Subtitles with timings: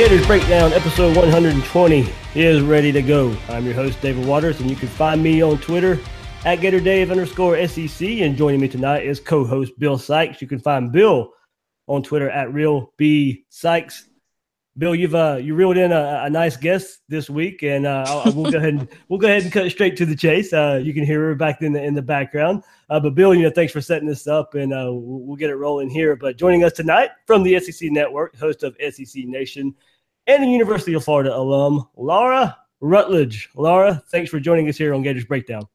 [0.00, 3.36] Gators Breakdown, episode 120 is ready to go.
[3.50, 5.98] I'm your host, David Waters, and you can find me on Twitter
[6.46, 8.08] at GatorDave underscore SEC.
[8.08, 10.40] And joining me tonight is co host Bill Sykes.
[10.40, 11.34] You can find Bill
[11.86, 14.08] on Twitter at Real B Sykes.
[14.78, 18.50] Bill, you've uh, you reeled in a, a nice guest this week, and uh, we'll
[18.50, 20.54] go ahead and we'll go ahead and cut straight to the chase.
[20.54, 22.62] Uh, you can hear her back in the in the background.
[22.88, 25.56] Uh, but Bill, you know, thanks for setting this up, and uh, we'll get it
[25.56, 26.16] rolling here.
[26.16, 29.74] But joining us tonight from the SEC Network, host of SEC Nation,
[30.34, 33.48] and a University of Florida alum, Laura Rutledge.
[33.56, 35.66] Laura, thanks for joining us here on Gators Breakdown.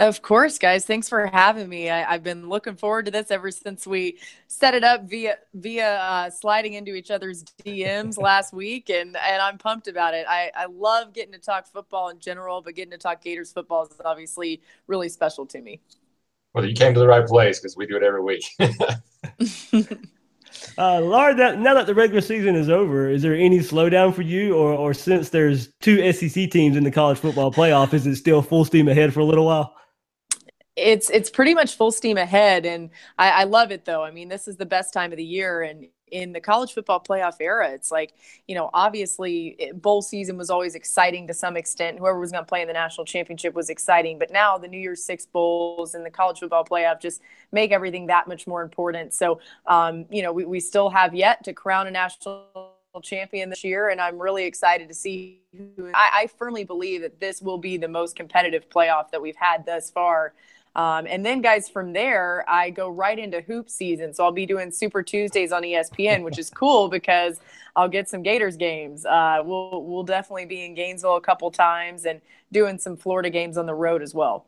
[0.00, 0.86] Of course, guys.
[0.86, 1.90] Thanks for having me.
[1.90, 5.96] I, have been looking forward to this ever since we set it up via via
[5.96, 10.24] uh, sliding into each other's DMs last week, and and I'm pumped about it.
[10.26, 13.84] I, I love getting to talk football in general, but getting to talk Gators football
[13.84, 15.80] is obviously really special to me.
[16.54, 18.44] Well, you came to the right place because we do it every week.
[20.78, 24.22] Uh, Laura, that, now that the regular season is over, is there any slowdown for
[24.22, 28.16] you, or, or since there's two SEC teams in the college football playoff, is it
[28.16, 29.74] still full steam ahead for a little while?
[30.76, 34.02] It's it's pretty much full steam ahead, and I, I love it though.
[34.02, 37.00] I mean, this is the best time of the year, and in the college football
[37.00, 38.12] playoff era, it's like,
[38.46, 41.98] you know, obviously bowl season was always exciting to some extent.
[41.98, 44.18] Whoever was going to play in the national championship was exciting.
[44.18, 47.20] But now the New Year's Six bowls and the college football playoff just
[47.52, 49.14] make everything that much more important.
[49.14, 53.62] So, um, you know, we, we still have yet to crown a national champion this
[53.62, 55.42] year, and I'm really excited to see.
[55.56, 59.36] Who, I, I firmly believe that this will be the most competitive playoff that we've
[59.36, 60.32] had thus far.
[60.76, 64.14] Um, and then, guys, from there, I go right into hoop season.
[64.14, 67.40] So I'll be doing Super Tuesdays on ESPN, which is cool because
[67.76, 69.04] I'll get some Gators games.
[69.04, 72.20] Uh, we'll we'll definitely be in Gainesville a couple times and
[72.52, 74.46] doing some Florida games on the road as well.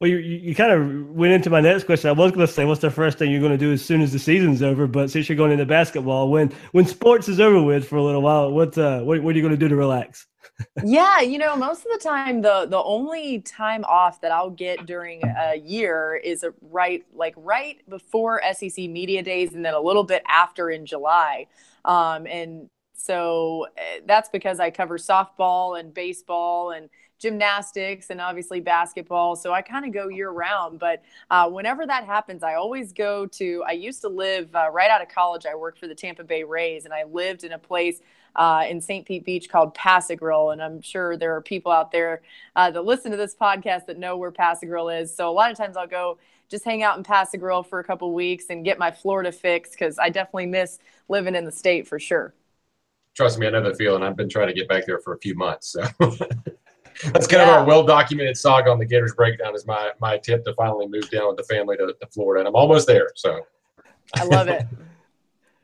[0.00, 2.08] Well, you, you kind of went into my next question.
[2.08, 4.00] I was going to say, what's the first thing you're going to do as soon
[4.00, 4.86] as the season's over?
[4.86, 8.22] But since you're going into basketball, when when sports is over with for a little
[8.22, 10.26] while, what uh, what, what are you going to do to relax?
[10.84, 14.86] Yeah, you know, most of the time the the only time off that I'll get
[14.86, 19.80] during a year is a right like right before SEC media days and then a
[19.80, 21.46] little bit after in July.
[21.84, 26.88] Um, and so eh, that's because I cover softball and baseball and
[27.18, 29.36] gymnastics and obviously basketball.
[29.36, 30.78] So I kind of go year round.
[30.78, 33.64] But uh, whenever that happens, I always go to.
[33.66, 35.46] I used to live uh, right out of college.
[35.46, 38.00] I worked for the Tampa Bay Rays, and I lived in a place
[38.38, 39.04] uh, in St.
[39.04, 40.50] Pete Beach called Pass-a-Grille.
[40.52, 42.22] And I'm sure there are people out there
[42.54, 45.14] uh, that listen to this podcast that know where Pass-a-Grille is.
[45.14, 48.14] So a lot of times I'll go just hang out in Pass-a-Grille for a couple
[48.14, 50.78] weeks and get my Florida fix because I definitely miss
[51.08, 52.32] living in the state for sure.
[53.14, 54.04] Trust me, I know the feeling.
[54.04, 55.72] I've been trying to get back there for a few months.
[55.72, 55.82] So
[57.10, 57.42] that's kind yeah.
[57.42, 60.86] of our well documented saga on the Gators breakdown is my my attempt to finally
[60.86, 62.42] move down with the family to, to Florida.
[62.42, 63.10] And I'm almost there.
[63.16, 63.40] So
[64.14, 64.64] I love it.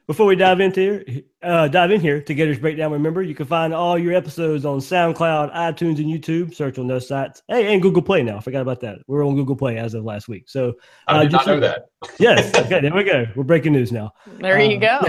[0.07, 3.47] Before we dive into here, uh, dive in here to Gators Breakdown, remember you can
[3.47, 6.55] find all your episodes on SoundCloud, iTunes, and YouTube.
[6.55, 7.43] Search on those sites.
[7.49, 8.37] Hey, and Google Play now.
[8.37, 8.99] I forgot about that.
[9.07, 10.51] We're on Google Play as of last week.
[10.51, 10.75] So
[11.09, 11.87] uh, I did not know that.
[12.19, 12.55] yes.
[12.55, 12.81] Okay.
[12.83, 13.25] There we go.
[13.35, 14.13] We're breaking news now.
[14.41, 15.01] There you go.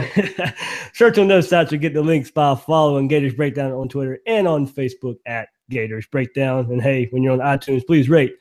[0.93, 4.47] search on those sites or get the links by following Gators Breakdown on Twitter and
[4.47, 6.71] on Facebook at Gators Breakdown.
[6.71, 8.35] And hey, when you're on iTunes, please rate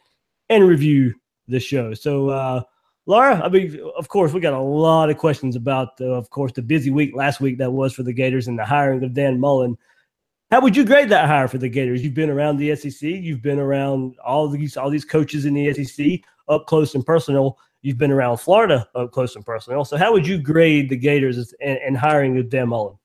[0.48, 1.14] and review
[1.48, 1.94] the show.
[1.94, 2.28] So.
[2.28, 2.62] uh
[3.06, 6.52] Laura, I mean, of course, we got a lot of questions about, uh, of course,
[6.52, 9.38] the busy week last week that was for the Gators and the hiring of Dan
[9.38, 9.76] Mullen.
[10.50, 12.02] How would you grade that hire for the Gators?
[12.02, 15.72] You've been around the SEC, you've been around all these all these coaches in the
[15.74, 17.58] SEC up close and personal.
[17.82, 19.84] You've been around Florida up close and personal.
[19.84, 22.96] So, how would you grade the Gators and, and hiring of Dan Mullen?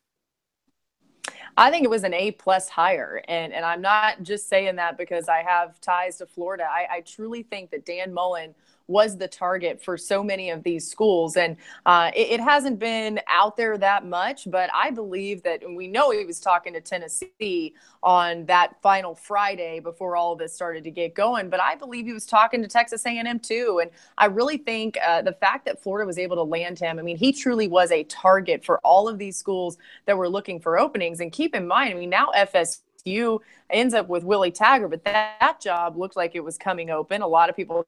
[1.58, 4.98] I think it was an A plus hire, and and I'm not just saying that
[4.98, 6.64] because I have ties to Florida.
[6.64, 8.56] I, I truly think that Dan Mullen
[8.90, 11.38] was the target for so many of these schools.
[11.38, 11.56] And
[11.86, 16.10] uh, it, it, hasn't been out there that much, but I believe that, we know
[16.10, 20.92] he was talking to Tennessee on that final Friday before all of this started to
[20.92, 23.80] get going, but I believe he was talking to Texas A&M too.
[23.82, 27.04] And I really think uh, the fact that Florida was able to land him, I
[27.04, 30.80] mean, he truly was a target for all of these schools that were looking for
[30.80, 31.20] openings.
[31.20, 33.40] And keep in mind, I mean, now FSU
[33.70, 37.22] ends up with Willie Taggart, but that, that job looked like it was coming open.
[37.22, 37.86] A lot of people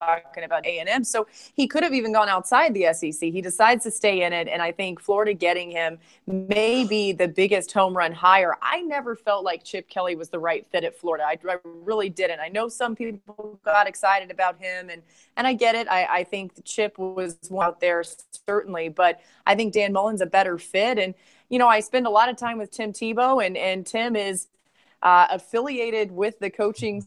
[0.00, 1.04] talking about A&M.
[1.04, 3.20] So he could have even gone outside the SEC.
[3.20, 4.48] He decides to stay in it.
[4.48, 8.56] And I think Florida getting him may be the biggest home run hire.
[8.62, 11.24] I never felt like Chip Kelly was the right fit at Florida.
[11.24, 12.40] I, I really didn't.
[12.40, 15.02] I know some people got excited about him and,
[15.36, 15.88] and I get it.
[15.88, 18.04] I, I think Chip was out there
[18.46, 20.98] certainly, but I think Dan Mullen's a better fit.
[20.98, 21.14] And,
[21.48, 24.46] you know, I spend a lot of time with Tim Tebow and, and Tim is
[25.02, 27.06] uh, affiliated with the coaching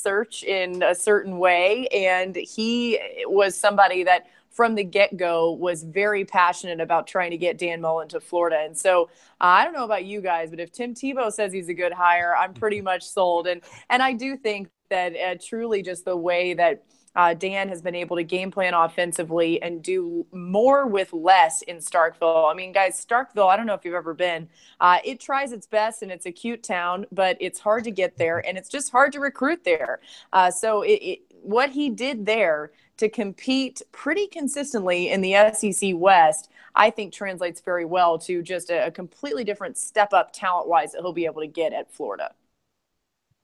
[0.00, 1.86] search in a certain way.
[1.88, 7.36] And he was somebody that from the get go was very passionate about trying to
[7.36, 8.58] get Dan Mullen to Florida.
[8.64, 9.04] And so
[9.40, 11.92] uh, I don't know about you guys, but if Tim Tebow says he's a good
[11.92, 13.46] hire, I'm pretty much sold.
[13.46, 16.82] And and I do think that uh, truly just the way that
[17.16, 21.78] uh, Dan has been able to game plan offensively and do more with less in
[21.78, 22.50] Starkville.
[22.50, 24.48] I mean, guys, Starkville, I don't know if you've ever been,
[24.80, 28.16] uh, it tries its best and it's a cute town, but it's hard to get
[28.16, 30.00] there and it's just hard to recruit there.
[30.32, 35.92] Uh, so, it, it, what he did there to compete pretty consistently in the SEC
[35.94, 40.68] West, I think translates very well to just a, a completely different step up talent
[40.68, 42.32] wise that he'll be able to get at Florida.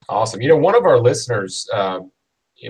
[0.09, 0.41] Awesome.
[0.41, 2.11] You know, one of our listeners, um,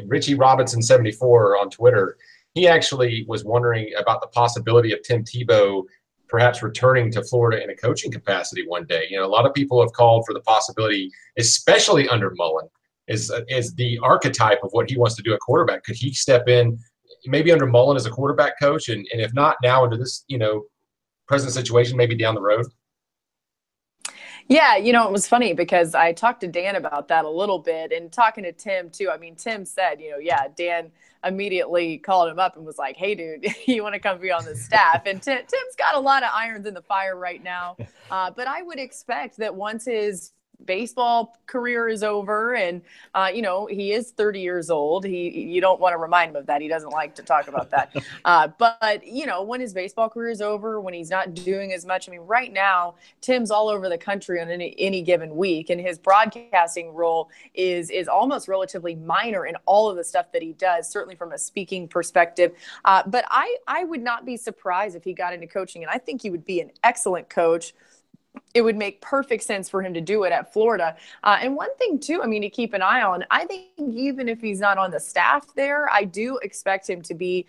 [0.06, 2.18] Richie Robinson 74 on Twitter,
[2.54, 5.84] he actually was wondering about the possibility of Tim Tebow
[6.28, 9.06] perhaps returning to Florida in a coaching capacity one day.
[9.10, 12.68] You know, a lot of people have called for the possibility, especially under Mullen,
[13.07, 15.84] is is the archetype of what he wants to do at quarterback.
[15.84, 16.78] Could he step in
[17.25, 20.38] maybe under Mullen as a quarterback coach, and, and if not now into this, you
[20.38, 20.63] know,
[21.28, 22.66] present situation, maybe down the road?
[24.50, 27.60] Yeah, you know, it was funny because I talked to Dan about that a little
[27.60, 29.10] bit and talking to Tim too.
[29.10, 30.90] I mean, Tim said, you know, yeah, Dan
[31.26, 34.46] immediately called him up and was like, hey, dude, you want to come be on
[34.46, 35.02] the staff?
[35.06, 37.78] And Tim, Tim's got a lot of irons in the fire right now.
[38.10, 40.32] Uh, but I would expect that once his
[40.65, 42.81] baseball career is over and
[43.13, 45.06] uh, you know he is 30 years old.
[45.06, 46.62] He you don't want to remind him of that.
[46.62, 47.95] He doesn't like to talk about that.
[48.25, 51.86] Uh, but you know when his baseball career is over when he's not doing as
[51.86, 55.69] much i mean right now tim's all over the country on any, any given week
[55.69, 60.42] and his broadcasting role is is almost relatively minor in all of the stuff that
[60.42, 62.53] he does certainly from a speaking perspective.
[62.86, 65.98] Uh, but i i would not be surprised if he got into coaching and i
[65.98, 67.74] think he would be an excellent coach
[68.54, 70.95] it would make perfect sense for him to do it at Florida.
[71.24, 74.30] Uh, and one thing, too, I mean, to keep an eye on, I think even
[74.30, 77.45] if he's not on the staff there, I do expect him to be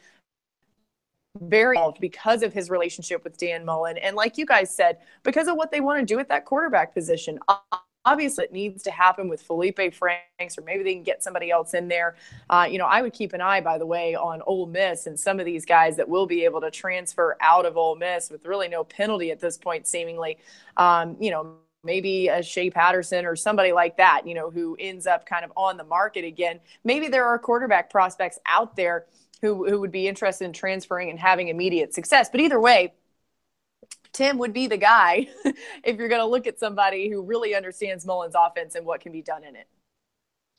[1.41, 3.97] very involved because of his relationship with Dan Mullen.
[3.99, 6.95] And like you guys said, because of what they want to do at that quarterback
[6.95, 7.39] position
[8.09, 11.75] obviously it needs to happen with Feleipe Franks, or maybe they can get somebody else
[11.75, 12.17] in there.
[12.49, 15.19] Uh, you know, I would keep an eye, by the way, on Ole Miss and
[15.19, 18.47] some of these guys that will be able to transfer out of Ole Miss with
[18.47, 20.39] really no penalty at this point, seemingly.
[20.77, 25.07] Um, you know, maybe a Shea Patterson or somebody like that, you know, who ends
[25.07, 26.61] up kind of on the market again.
[26.85, 29.07] Maybe there are quarterback prospects out there
[29.43, 32.29] who, who would be interested in transferring and having immediate success.
[32.31, 32.95] But either way,
[34.13, 35.29] Tim would be the guy
[35.85, 39.13] if you're going to look at somebody who really understands Mullen's offense and what can
[39.13, 39.69] be done in it.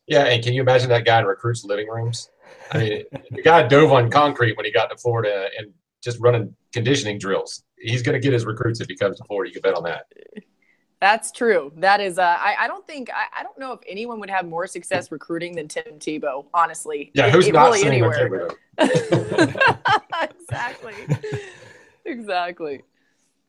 [0.07, 2.31] Yeah, and can you imagine that guy in recruits' living rooms?
[2.71, 5.71] I mean, the guy dove on concrete when he got to Florida and
[6.03, 7.63] just running conditioning drills.
[7.77, 9.49] He's going to get his recruits if he comes to Florida.
[9.49, 10.05] You can bet on that.
[10.99, 11.71] That's true.
[11.77, 14.45] That is, uh, I, I don't think, I, I don't know if anyone would have
[14.45, 17.11] more success recruiting than Tim Tebow, honestly.
[17.13, 18.49] Yeah, who's it, not really anywhere.
[20.21, 20.93] exactly.
[22.05, 22.81] exactly.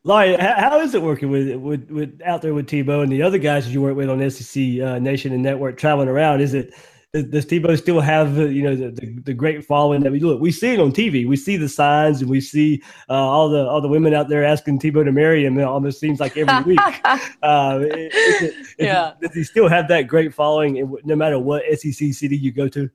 [0.03, 3.37] Laurie, how is it working with with with out there with Tebow and the other
[3.37, 6.41] guys that you work with on SEC uh, Nation and Network traveling around?
[6.41, 6.73] Is it
[7.13, 10.41] does Tebow still have you know the, the, the, great following that we look?
[10.41, 11.27] We see it on TV.
[11.27, 14.43] We see the signs and we see uh, all the all the women out there
[14.43, 15.59] asking Tebow to marry him.
[15.59, 16.79] It almost seems like every week.
[17.43, 19.13] uh, is it, yeah.
[19.21, 22.89] Does he still have that great following no matter what SEC city you go to?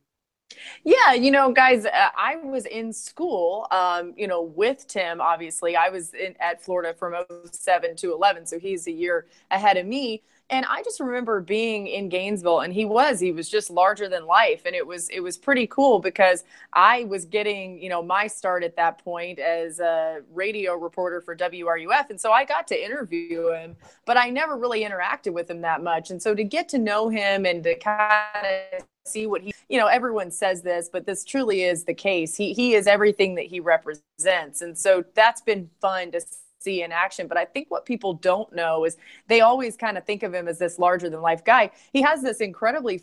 [0.85, 5.21] Yeah, you know, guys, uh, I was in school, um, you know, with Tim.
[5.21, 7.15] Obviously, I was in, at Florida from
[7.53, 10.23] 07 to 11, so he's a year ahead of me.
[10.49, 14.27] And I just remember being in Gainesville and he was, he was just larger than
[14.27, 14.63] life.
[14.65, 18.63] And it was, it was pretty cool because I was getting, you know, my start
[18.63, 22.11] at that point as a radio reporter for WRUF.
[22.11, 25.83] And so I got to interview him, but I never really interacted with him that
[25.83, 26.11] much.
[26.11, 29.79] And so to get to know him and to kind of see what he, you
[29.79, 32.37] know, everyone says this, but this truly is the case.
[32.37, 34.63] He, he is everything that he represents.
[34.63, 36.21] And so that's been fun to
[36.67, 37.29] see in action.
[37.29, 38.97] But I think what people don't know is
[39.29, 41.71] they always kind of think of him as this larger than life guy.
[41.93, 43.03] He has this incredibly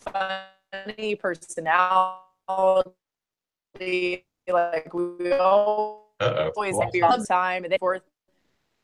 [0.00, 2.24] funny personality.
[4.50, 8.02] Like we always have your time and then forth.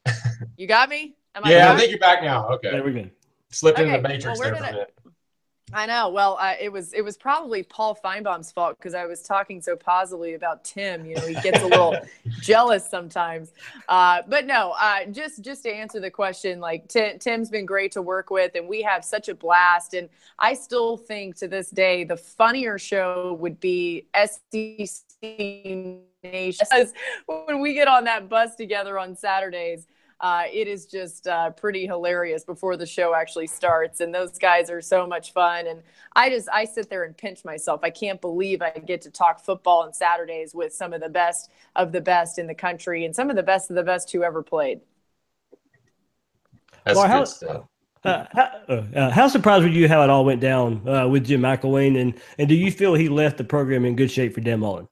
[0.57, 1.17] You got me?
[1.35, 2.49] Am yeah, I, I think you're back now.
[2.49, 2.71] Okay.
[2.71, 3.09] There we go.
[3.51, 3.89] Slipped okay.
[3.89, 4.95] into the matrix well, there for a minute.
[5.75, 6.09] I know.
[6.09, 9.75] Well, uh, it was it was probably Paul Finebaum's fault because I was talking so
[9.75, 11.05] positively about Tim.
[11.05, 11.97] You know, he gets a little
[12.41, 13.53] jealous sometimes.
[13.89, 17.91] Uh, but no, uh, just just to answer the question, like Tim, Tim's been great
[17.93, 19.95] to work with, and we have such a blast.
[19.95, 25.01] And I still think to this day the funnier show would be SEC
[26.23, 26.67] Nation.
[27.27, 29.87] When we get on that bus together on Saturdays,
[30.21, 34.01] uh, it is just uh, pretty hilarious before the show actually starts.
[34.01, 35.67] And those guys are so much fun.
[35.67, 35.83] And
[36.15, 37.81] I just, I sit there and pinch myself.
[37.83, 41.51] I can't believe I get to talk football on Saturdays with some of the best
[41.77, 44.23] of the best in the country and some of the best of the best who
[44.23, 44.81] ever played.
[46.85, 47.65] That's well, good stuff.
[48.05, 51.41] Uh, how, uh, how, surprised were you how it all went down uh, with Jim
[51.41, 54.61] McElwain, and and do you feel he left the program in good shape for Dan
[54.61, 54.87] Mullen?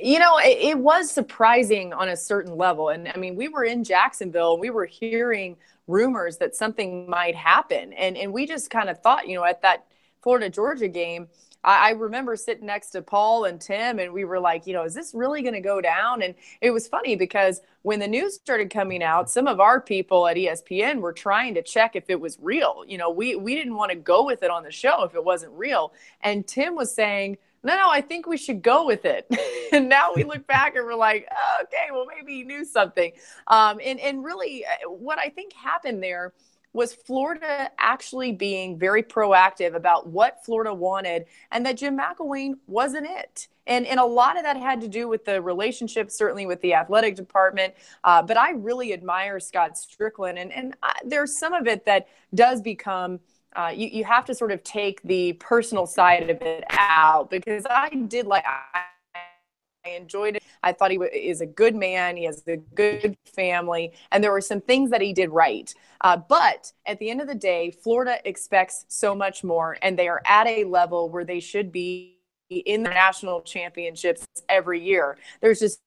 [0.00, 2.88] You know, it, it, was surprising on a certain level.
[2.88, 7.34] And I mean, we were in Jacksonville and we were hearing rumors that something might
[7.34, 7.92] happen.
[7.92, 9.86] And, and we just kind of thought, you know, at that
[10.22, 11.28] Florida Georgia game,
[11.64, 14.84] I, I remember sitting next to Paul and Tim, and we were like, you know,
[14.84, 16.22] is this really going to go down?
[16.22, 20.26] And it was funny because when the news started coming out, some of our people
[20.26, 22.84] at ESPN were trying to check if it was real.
[22.86, 25.24] You know, we, we didn't want to go with it on the show if it
[25.24, 25.92] wasn't real.
[26.20, 29.26] And Tim was saying, no, no, I think we should go with it.
[29.72, 33.12] and now we look back and we're like, oh, okay, well, maybe he knew something.
[33.46, 36.32] Um, and, and really, uh, what I think happened there
[36.72, 43.06] was Florida actually being very proactive about what Florida wanted and that Jim McElwain wasn't
[43.08, 43.48] it.
[43.66, 46.74] And, and a lot of that had to do with the relationship, certainly with the
[46.74, 47.74] athletic department.
[48.04, 50.40] Uh, but I really admire Scott Stricklin.
[50.40, 53.20] And, and I, there's some of it that does become–
[53.56, 57.66] uh, you, you have to sort of take the personal side of it out because
[57.68, 58.82] I did like, I,
[59.14, 60.42] I enjoyed it.
[60.62, 62.16] I thought he w- is a good man.
[62.16, 63.92] He has a good family.
[64.12, 65.72] And there were some things that he did right.
[66.02, 69.78] Uh, but at the end of the day, Florida expects so much more.
[69.82, 72.18] And they are at a level where they should be
[72.50, 75.18] in the national championships every year.
[75.40, 75.80] There's just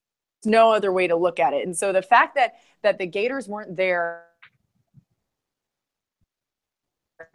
[0.44, 1.66] no other way to look at it.
[1.66, 4.24] And so the fact that that the Gators weren't there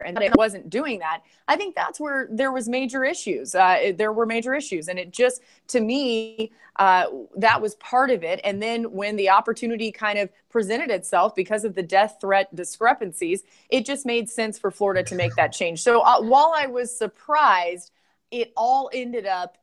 [0.04, 4.12] and it wasn't doing that i think that's where there was major issues uh, there
[4.12, 4.88] were major issues.
[4.88, 8.40] And it just to me uh, that was part of it.
[8.44, 13.42] And then when the opportunity kind of presented itself because of the death threat discrepancies
[13.68, 15.82] it just made sense for florida to make that change.
[15.82, 17.90] So uh, while i was surprised
[18.30, 19.58] it all ended up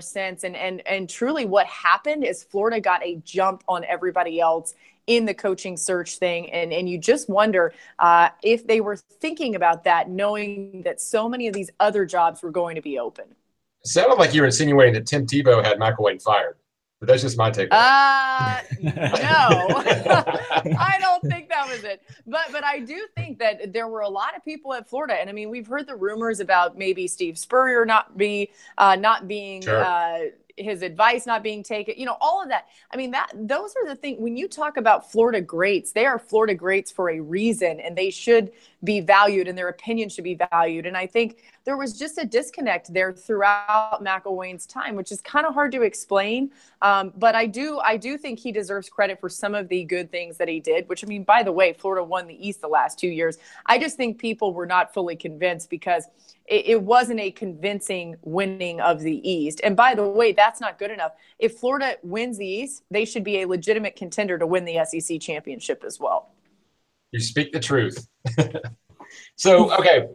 [0.00, 0.42] sense.
[0.42, 4.74] And and and truly what happened is Florida got a jump on everybody else
[5.06, 9.54] in the coaching search thing and and you just wonder uh, if they were thinking
[9.54, 13.24] about that knowing that so many of these other jobs were going to be open.
[13.82, 16.56] It sounded like you were insinuating that tim tebow had mcelwain fired
[17.00, 18.92] but that's just my take uh, no.
[20.78, 22.02] I don't think that was it.
[22.26, 25.28] But but i do think that there were a lot of people at florida and
[25.28, 29.60] i mean we've heard the rumors about maybe steve spurrier not be uh, not being
[29.60, 29.84] sure.
[29.84, 30.18] uh,
[30.56, 32.68] his advice not being taken, you know, all of that.
[32.92, 36.18] I mean, that those are the things when you talk about Florida greats, they are
[36.18, 38.52] Florida greats for a reason and they should
[38.84, 40.86] be valued and their opinion should be valued.
[40.86, 45.46] And I think there was just a disconnect there throughout McElwain's time, which is kind
[45.46, 46.50] of hard to explain.
[46.82, 50.10] Um, but I do, I do think he deserves credit for some of the good
[50.10, 50.88] things that he did.
[50.88, 53.38] Which I mean, by the way, Florida won the East the last two years.
[53.66, 56.06] I just think people were not fully convinced because
[56.46, 59.60] it, it wasn't a convincing winning of the East.
[59.64, 61.12] And by the way, that's not good enough.
[61.38, 65.20] If Florida wins the East, they should be a legitimate contender to win the SEC
[65.20, 66.30] championship as well.
[67.14, 68.08] You speak the truth.
[69.36, 70.08] so, okay,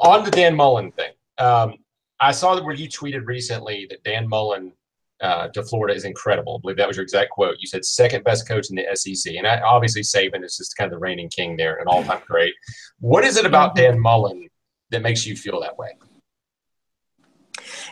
[0.00, 1.12] on the Dan Mullen thing.
[1.38, 1.76] Um,
[2.20, 4.74] I saw that where you tweeted recently that Dan Mullen
[5.22, 6.56] uh, to Florida is incredible.
[6.56, 7.56] I believe that was your exact quote.
[7.58, 10.92] You said second best coach in the SEC, and I, obviously Saban is just kind
[10.92, 12.52] of the reigning king there, an all-time great.
[13.00, 14.46] What is it about Dan Mullen
[14.90, 15.88] that makes you feel that way?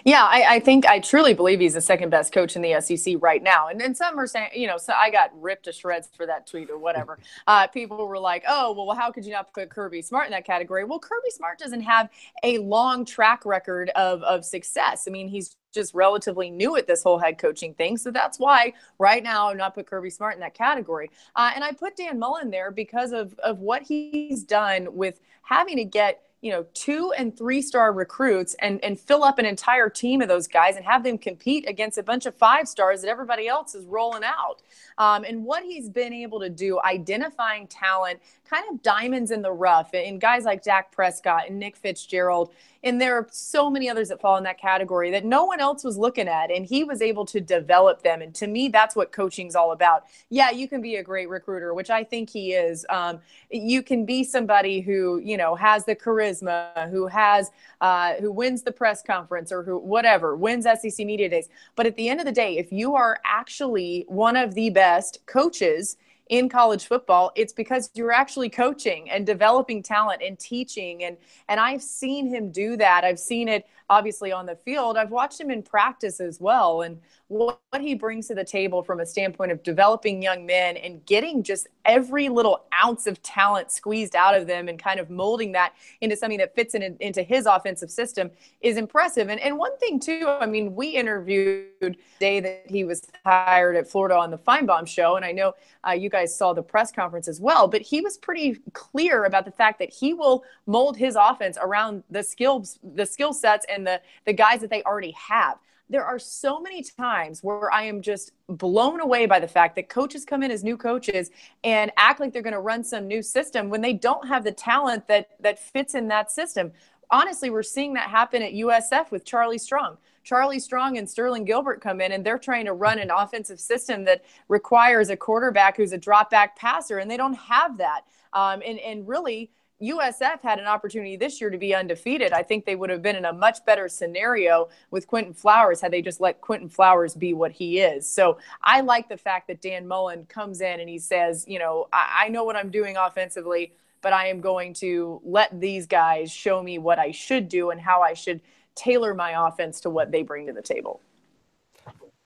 [0.05, 3.15] Yeah, I, I, think I truly believe he's the second best coach in the SEC
[3.21, 3.69] right now.
[3.69, 6.47] And then some are saying, you know, so I got ripped to shreds for that
[6.47, 7.19] tweet or whatever.
[7.47, 10.47] Uh, people were like, oh, well, how could you not put Kirby Smart in that
[10.47, 10.85] category?
[10.85, 12.09] Well, Kirby Smart doesn't have
[12.43, 15.05] a long track record of, of success.
[15.07, 17.97] I mean, he's just relatively new at this whole head coaching thing.
[17.97, 21.11] So that's why right now I'm not put Kirby Smart in that category.
[21.37, 25.77] Uh, and I put Dan Mullen there because of, of what he's done with having
[25.77, 29.89] to get you know two and three star recruits and and fill up an entire
[29.89, 33.09] team of those guys and have them compete against a bunch of five stars that
[33.09, 34.61] everybody else is rolling out.
[34.99, 39.51] Um, and what he's been able to do identifying talent kind of diamonds in the
[39.51, 42.53] rough and guys like Dak Prescott and Nick Fitzgerald
[42.85, 45.83] and there are so many others that fall in that category that no one else
[45.83, 46.51] was looking at.
[46.51, 48.21] And he was able to develop them.
[48.21, 50.05] And to me, that's what coaching's all about.
[50.29, 52.85] Yeah, you can be a great recruiter, which I think he is.
[52.91, 57.51] Um, you can be somebody who, you know, has the charisma, who has,
[57.81, 61.49] uh, who wins the press conference or who, whatever, wins SEC Media Days.
[61.77, 65.25] But at the end of the day, if you are actually one of the best
[65.25, 65.97] coaches,
[66.31, 71.05] in college football it's because you're actually coaching and developing talent and teaching.
[71.05, 71.17] And
[71.49, 73.05] and I've seen him do that.
[73.05, 74.97] I've seen it obviously on the field.
[74.97, 76.83] I've watched him in practice as well.
[76.83, 80.77] And what, what he brings to the table from a standpoint of developing young men
[80.77, 85.11] and getting just every little ounce of talent squeezed out of them and kind of
[85.11, 89.29] molding that into something that fits in, into his offensive system is impressive.
[89.29, 93.77] And, and one thing, too, I mean, we interviewed the day that he was hired
[93.77, 95.17] at Florida on the Finebaum show.
[95.17, 95.55] And I know
[95.87, 99.45] uh, you guys saw the press conference as well, but he was pretty clear about
[99.45, 103.87] the fact that he will mold his offense around the skills, the skill sets and
[103.87, 105.59] the, the guys that they already have
[105.91, 109.89] there are so many times where I am just blown away by the fact that
[109.89, 111.31] coaches come in as new coaches
[111.63, 114.53] and act like they're going to run some new system when they don't have the
[114.53, 116.73] talent that that fits in that system.
[117.11, 119.99] Honestly, we're seeing that happen at USF with Charlie Strong.
[120.23, 124.05] Charlie Strong and Sterling Gilbert come in and they're trying to run an offensive system
[124.05, 128.03] that requires a quarterback who's a drop back passer, and they don't have that.
[128.33, 129.51] Um, and, and really,
[129.85, 132.33] USF had an opportunity this year to be undefeated.
[132.33, 135.93] I think they would have been in a much better scenario with Quinton Flowers had
[135.93, 138.09] they just let Quinton Flowers be what he is.
[138.09, 141.89] So I like the fact that Dan Mullen comes in and he says, you know,
[141.93, 146.31] I, I know what I'm doing offensively, but I am going to let these guys
[146.31, 148.41] show me what I should do and how I should
[148.75, 151.01] tailor my offense to what they bring to the table.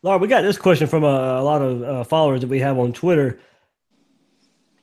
[0.02, 2.78] Laura, we got this question from a, a lot of uh, followers that we have
[2.78, 3.40] on Twitter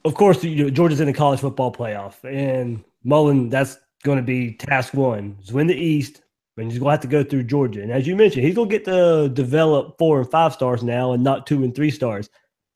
[0.06, 4.24] of course, you know, Georgia's in the college football playoff, and Mullen, that's going to
[4.24, 6.22] be task one: win the East,
[6.58, 7.82] and he's going to have to go through Georgia.
[7.82, 11.14] And as you mentioned, he's going to get to develop four and five stars now,
[11.14, 12.30] and not two and three stars.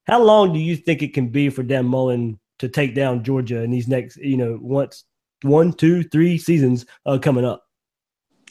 [0.07, 3.61] How long do you think it can be for Dan Mullen to take down Georgia
[3.61, 5.05] in these next, you know, once
[5.43, 7.68] one, two, three seasons uh, coming up?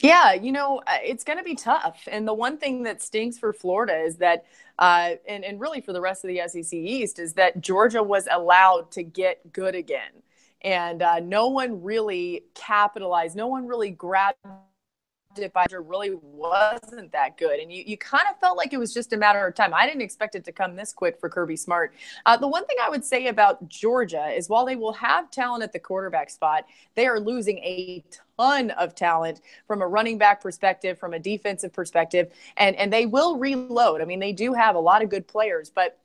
[0.00, 2.06] Yeah, you know, uh, it's going to be tough.
[2.11, 4.44] And the one thing that stinks for Florida is that,
[4.78, 8.28] uh, and, and really for the rest of the SEC East, is that Georgia was
[8.30, 10.11] allowed to get good again.
[10.62, 14.38] And uh, no one really capitalized, no one really grabbed
[15.44, 17.61] advisor really wasn't that good.
[17.61, 19.72] And you, you kind of felt like it was just a matter of time.
[19.74, 21.94] I didn't expect it to come this quick for Kirby Smart.
[22.27, 25.62] Uh, the one thing I would say about Georgia is while they will have talent
[25.62, 28.05] at the quarterback spot, they are losing a
[28.38, 33.07] ton of talent from a running back perspective, from a defensive perspective, and, and they
[33.07, 34.01] will reload.
[34.01, 35.98] I mean, they do have a lot of good players, but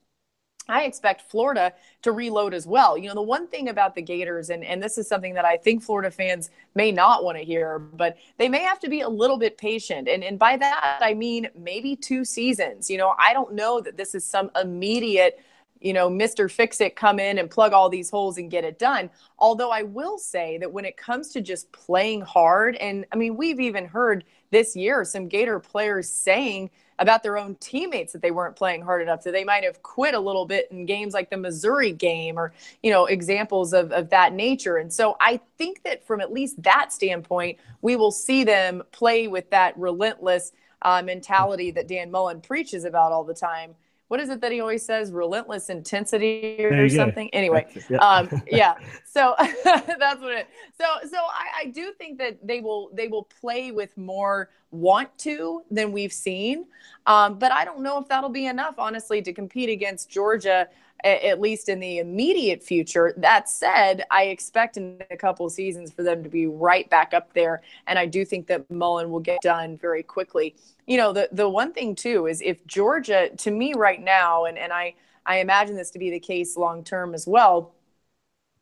[0.68, 1.74] I expect Florida
[2.04, 2.98] to reload as well.
[2.98, 5.58] You know, the one thing about the Gators, and, and this is something that I
[5.58, 9.10] think Florida fans may not want to hear, but they may have to be a
[9.10, 10.08] little bit patient.
[10.08, 12.90] And, and by that, I mean maybe two seasons.
[12.90, 15.44] You know, I don't know that this is some immediate,
[15.82, 16.50] you know, Mr.
[16.50, 19.10] Fix It come in and plug all these holes and get it done.
[19.40, 23.36] Although I will say that when it comes to just playing hard, and I mean,
[23.36, 28.32] we've even heard this year some Gator players saying, about their own teammates that they
[28.32, 31.30] weren't playing hard enough, that they might have quit a little bit in games like
[31.30, 34.78] the Missouri game or, you know, examples of, of that nature.
[34.78, 39.28] And so I think that from at least that standpoint, we will see them play
[39.28, 40.52] with that relentless
[40.82, 43.76] uh, mentality that Dan Mullen preaches about all the time
[44.14, 45.12] what is it that he always says?
[45.12, 47.40] Relentless intensity or something go.
[47.40, 47.98] anyway yeah.
[47.98, 48.76] um yeah.
[49.06, 50.48] So that's what it
[50.80, 55.18] so so I, I do think that they will they will play with more want
[55.18, 56.66] to than we've seen.
[57.08, 60.68] Um but i don't know if that'll be enough honestly to compete against georgia
[61.04, 63.14] at least in the immediate future.
[63.18, 67.34] That said, I expect in a couple seasons for them to be right back up
[67.34, 67.62] there.
[67.88, 70.56] And I do think that Mullen will get done very quickly.
[70.88, 74.58] You know, the, the one thing too is if Georgia, to me right now, and,
[74.58, 77.74] and I, I imagine this to be the case long term as well,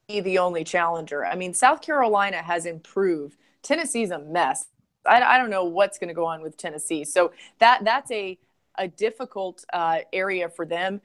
[0.08, 1.25] be the only challenger.
[1.25, 3.38] I mean, South Carolina has improved.
[3.62, 4.65] Tennessee's a mess.
[5.06, 7.04] I, I don't know what's going to go on with Tennessee.
[7.04, 8.38] So that that's a
[8.77, 11.01] a difficult uh, area for them.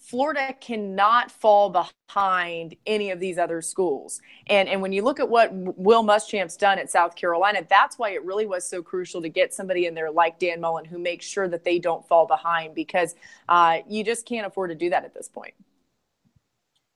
[0.00, 1.68] Florida cannot fall
[2.08, 4.20] behind any of these other schools.
[4.46, 8.10] And and when you look at what Will Muschamp's done at South Carolina, that's why
[8.10, 11.26] it really was so crucial to get somebody in there like Dan Mullen who makes
[11.26, 13.14] sure that they don't fall behind because
[13.48, 15.54] uh, you just can't afford to do that at this point.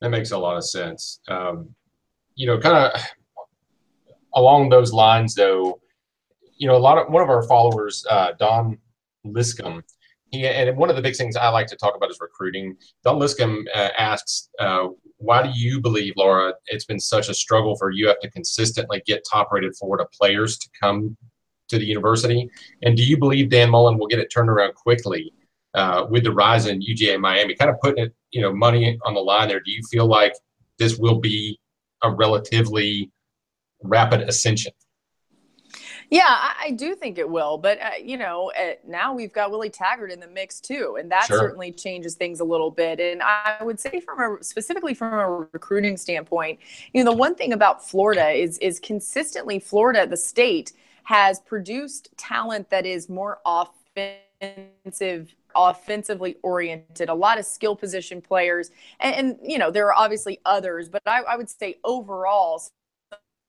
[0.00, 1.20] That makes a lot of sense.
[1.28, 1.74] Um,
[2.34, 3.00] you know, kind of
[4.34, 5.78] along those lines, though.
[6.56, 8.78] You know, a lot of one of our followers, uh, Don
[9.24, 9.82] Liscombe,
[10.34, 12.76] he, and one of the big things I like to talk about is recruiting.
[13.04, 17.76] Don Liscombe uh, asks, uh, why do you believe, Laura, it's been such a struggle
[17.76, 21.16] for UF to consistently get top-rated Florida players to come
[21.68, 22.48] to the university?
[22.82, 25.32] And do you believe Dan Mullen will get it turned around quickly
[25.74, 27.54] uh, with the rise in UGA Miami?
[27.54, 29.60] Kind of putting it, you know, money on the line there.
[29.60, 30.34] Do you feel like
[30.78, 31.58] this will be
[32.02, 33.10] a relatively
[33.82, 34.72] rapid ascension?
[36.10, 37.58] Yeah, I, I, do think it will.
[37.58, 40.96] But, uh, you know, uh, now we've got Willie Taggart in the mix too.
[40.98, 41.38] And that sure.
[41.38, 43.00] certainly changes things a little bit.
[43.00, 46.58] And I would say, from a specifically from a recruiting standpoint,
[46.92, 50.72] you know, the one thing about Florida is, is consistently Florida, the state,
[51.04, 58.70] has produced talent that is more offensive offensively oriented, a lot of skill position players.
[59.00, 62.60] And, and, you know, there are obviously others, but I, I would say overall,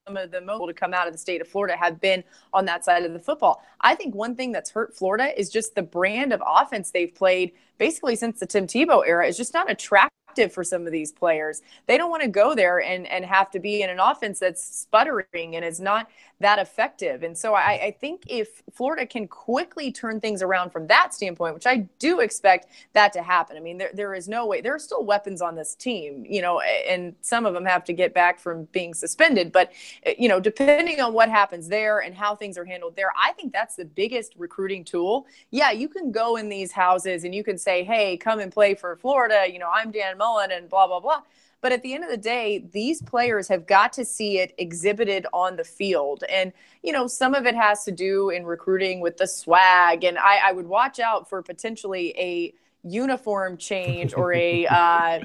[0.07, 2.65] some of the most to come out of the state of Florida have been on
[2.65, 3.63] that side of the football.
[3.81, 7.53] I think one thing that's hurt Florida is just the brand of offense they've played
[7.79, 10.11] basically since the Tim Tebow era is just not attractive
[10.51, 11.61] for some of these players.
[11.87, 14.63] They don't want to go there and, and have to be in an offense that's
[14.63, 16.09] sputtering and is not
[16.41, 17.23] that effective.
[17.23, 21.53] And so I, I think if Florida can quickly turn things around from that standpoint,
[21.53, 23.55] which I do expect that to happen.
[23.55, 26.41] I mean, there, there is no way, there are still weapons on this team, you
[26.41, 29.53] know, and some of them have to get back from being suspended.
[29.53, 29.71] But,
[30.17, 33.53] you know, depending on what happens there and how things are handled there, I think
[33.53, 35.27] that's the biggest recruiting tool.
[35.51, 38.75] Yeah, you can go in these houses and you can say, hey, come and play
[38.75, 39.45] for Florida.
[39.49, 41.21] You know, I'm Dan Mullen and blah, blah, blah.
[41.61, 45.25] But at the end of the day, these players have got to see it exhibited
[45.33, 46.23] on the field.
[46.29, 50.03] And, you know, some of it has to do in recruiting with the swag.
[50.03, 55.19] And I, I would watch out for potentially a uniform change or a uh,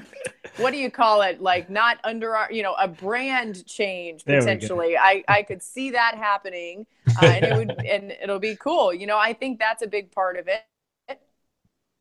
[0.57, 4.97] what do you call it like not under our you know a brand change potentially
[4.97, 6.87] i i could see that happening
[7.21, 10.11] uh, and it would and it'll be cool you know i think that's a big
[10.11, 10.63] part of it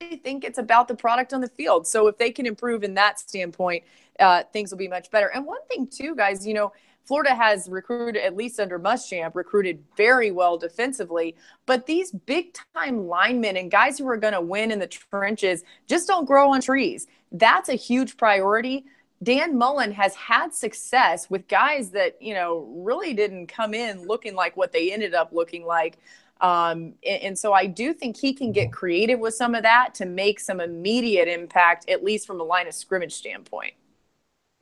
[0.00, 1.86] think it's about the product on the field.
[1.86, 3.84] So if they can improve in that standpoint,
[4.18, 5.28] uh, things will be much better.
[5.28, 6.72] And one thing too, guys, you know,
[7.04, 11.34] Florida has recruited, at least under Muschamp, recruited very well defensively.
[11.66, 15.64] But these big time linemen and guys who are going to win in the trenches
[15.88, 17.06] just don't grow on trees.
[17.32, 18.84] That's a huge priority.
[19.22, 24.34] Dan Mullen has had success with guys that, you know, really didn't come in looking
[24.34, 25.98] like what they ended up looking like.
[26.40, 29.94] Um, and, and, so I do think he can get creative with some of that
[29.96, 33.74] to make some immediate impact, at least from a line of scrimmage standpoint.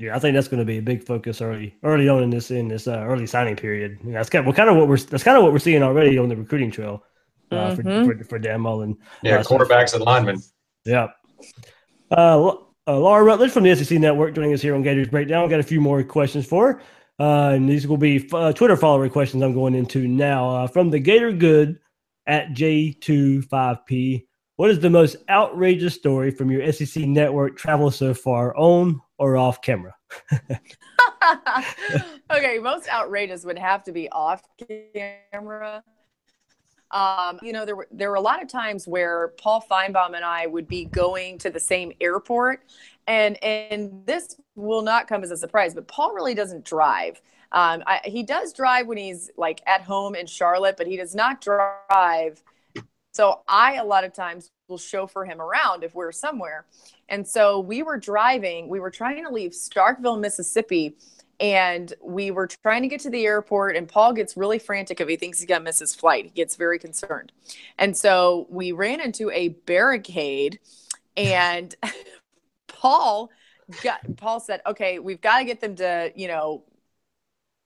[0.01, 2.51] Yeah, I think that's going to be a big focus early, early on in this
[2.51, 3.99] in this uh, early signing period.
[4.05, 5.83] Yeah, that's kind of well, kind of what we're that's kind of what we're seeing
[5.83, 7.05] already on the recruiting trail
[7.51, 8.07] uh, mm-hmm.
[8.07, 8.97] for, for, for Dan Mullen.
[9.23, 10.41] Yeah, uh, quarterbacks and linemen.
[10.85, 11.09] Yeah.
[12.11, 12.55] Uh,
[12.87, 15.43] uh, Laura Rutledge from the SEC Network joining us here on Gators Breakdown.
[15.43, 16.83] We've got a few more questions for her.
[17.21, 20.49] Uh, and these will be uh, Twitter follower questions I'm going into now.
[20.49, 21.79] Uh, from the Gator Good
[22.27, 24.27] at J25P,
[24.57, 29.37] what is the most outrageous story from your SEC network travel so far, on or
[29.37, 29.95] off camera?
[32.31, 34.43] okay, most outrageous would have to be off
[34.95, 35.83] camera.
[36.91, 40.25] Um, you know, there were there were a lot of times where Paul Finebaum and
[40.25, 42.65] I would be going to the same airport,
[43.09, 47.21] and and this will not come as a surprise, but Paul really doesn't drive.
[47.51, 51.15] Um, I, he does drive when he's like at home in Charlotte, but he does
[51.15, 52.43] not drive.
[53.13, 56.67] So I a lot of times will chauffeur him around if we're somewhere.
[57.09, 58.69] And so we were driving.
[58.69, 60.95] We were trying to leave Starkville, Mississippi,
[61.41, 63.77] and we were trying to get to the airport.
[63.77, 66.27] And Paul gets really frantic if he thinks he's gonna miss his flight.
[66.27, 67.33] He gets very concerned.
[67.79, 70.61] And so we ran into a barricade,
[71.17, 71.75] and
[72.79, 73.31] Paul
[73.83, 76.63] got Paul said, "Okay, we've got to get them to, you know,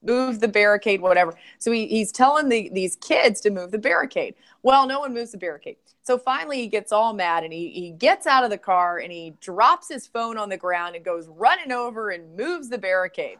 [0.03, 4.35] move the barricade, whatever." So he, he's telling the, these kids to move the barricade.
[4.63, 5.77] Well, no one moves the barricade.
[6.03, 9.13] So finally, he gets all mad and he, he gets out of the car and
[9.13, 13.39] he drops his phone on the ground and goes running over and moves the barricade.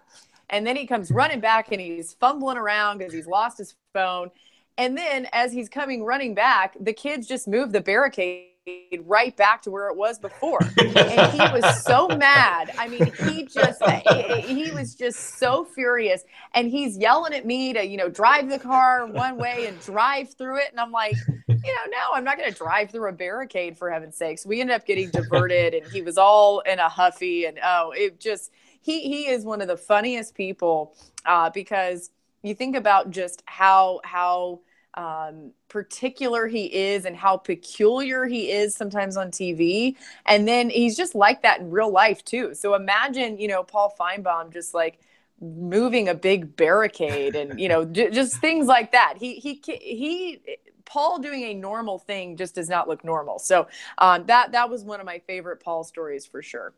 [0.51, 4.31] And then he comes running back and he's fumbling around because he's lost his phone.
[4.79, 8.52] And then as he's coming running back, the kids just move the barricade
[9.05, 10.61] right back to where it was before.
[10.79, 12.71] and he was so mad.
[12.79, 13.83] I mean, he just
[14.45, 18.59] he was just so furious and he's yelling at me to, you know, drive the
[18.59, 21.17] car one way and drive through it and I'm like,
[21.49, 24.47] you know, no, I'm not going to drive through a barricade for heaven's sakes.
[24.47, 28.21] We ended up getting diverted and he was all in a huffy and oh, it
[28.21, 30.95] just he he is one of the funniest people
[31.27, 32.11] uh, because
[32.43, 34.61] you think about just how how
[34.95, 39.97] um, particular he is and how peculiar he is sometimes on TV.
[40.27, 42.55] And then he's just like that in real life too.
[42.55, 44.99] So imagine, you know, Paul Finebaum just like
[45.41, 49.15] moving a big barricade and, you know, j- just things like that.
[49.19, 50.41] He, he, he,
[50.85, 53.39] Paul doing a normal thing just does not look normal.
[53.39, 56.75] So um, that, that was one of my favorite Paul stories for sure.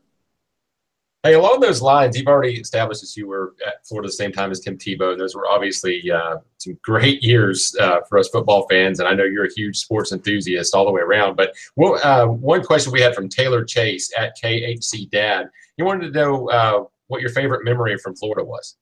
[1.25, 4.51] Hey, along those lines, you've already established that you were at Florida the same time
[4.51, 5.17] as Tim Tebow.
[5.17, 9.23] Those were obviously uh, some great years uh, for us football fans, and I know
[9.23, 11.35] you're a huge sports enthusiast all the way around.
[11.35, 16.19] But uh, one question we had from Taylor Chase at KHC Dad, he wanted to
[16.19, 18.75] know uh, what your favorite memory from Florida was.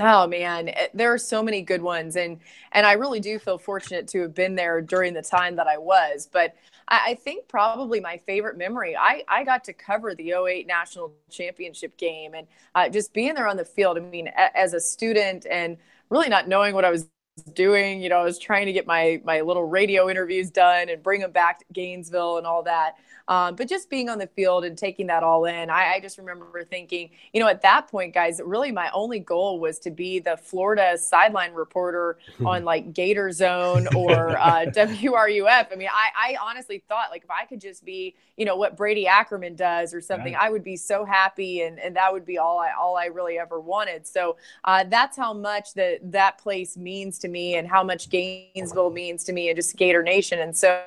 [0.00, 2.38] Oh man, eh, there are so many good ones, and
[2.72, 5.78] and I really do feel fortunate to have been there during the time that I
[5.78, 6.28] was.
[6.32, 6.56] But
[6.88, 11.12] I, I think probably my favorite memory, I, I got to cover the 08 national
[11.30, 13.96] championship game and uh, just being there on the field.
[13.98, 15.76] I mean, a, as a student and
[16.10, 17.08] really not knowing what I was
[17.54, 21.02] doing, you know, I was trying to get my, my little radio interviews done and
[21.02, 22.96] bring them back to Gainesville and all that.
[23.28, 26.16] Um, but just being on the field and taking that all in, I, I, just
[26.16, 30.18] remember thinking, you know, at that point, guys, really my only goal was to be
[30.18, 35.66] the Florida sideline reporter on like Gator Zone or uh, WRUF.
[35.70, 38.76] I mean, I, I, honestly thought like if I could just be, you know, what
[38.78, 40.42] Brady Ackerman does or something, right.
[40.46, 43.38] I would be so happy, and, and that would be all I all I really
[43.38, 44.06] ever wanted.
[44.06, 48.90] So uh, that's how much that that place means to me, and how much Gainesville
[48.90, 50.38] means to me, and just Gator Nation.
[50.38, 50.82] And so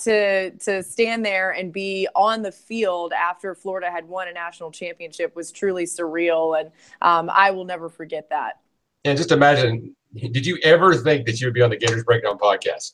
[0.00, 4.70] to to stand there and be on the field after Florida had won a national
[4.70, 6.70] championship was truly surreal, and
[7.02, 8.60] um, I will never forget that.
[9.04, 12.38] And just imagine, did you ever think that you would be on the Gators Breakdown
[12.38, 12.92] podcast?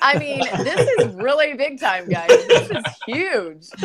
[0.00, 2.28] I mean, this is really big time, guys.
[2.28, 3.66] This is huge.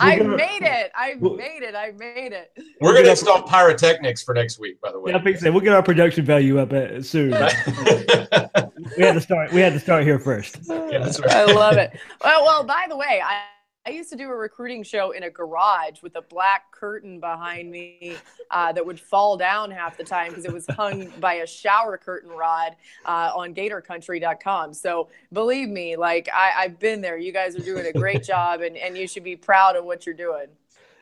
[0.00, 0.92] I made it.
[0.94, 1.74] I made it.
[1.74, 2.52] I made it.
[2.80, 5.12] We're going to install pyrotechnics for next week, by the way.
[5.12, 5.50] Yeah, I think so.
[5.50, 7.30] We'll get our production value up uh, soon.
[8.96, 9.52] we had to start.
[9.52, 10.58] We had to start here first.
[10.68, 11.30] Yeah, right.
[11.30, 11.98] I love it.
[12.22, 12.64] Well, well.
[12.64, 13.42] By the way, I
[13.86, 17.70] I used to do a recruiting show in a garage with a black curtain behind
[17.70, 18.16] me
[18.50, 21.98] uh, that would fall down half the time because it was hung by a shower
[21.98, 24.72] curtain rod uh, on gatorcountry.com.
[24.72, 27.18] So believe me, like I, have been there.
[27.18, 30.06] You guys are doing a great job and, and you should be proud of what
[30.06, 30.46] you're doing.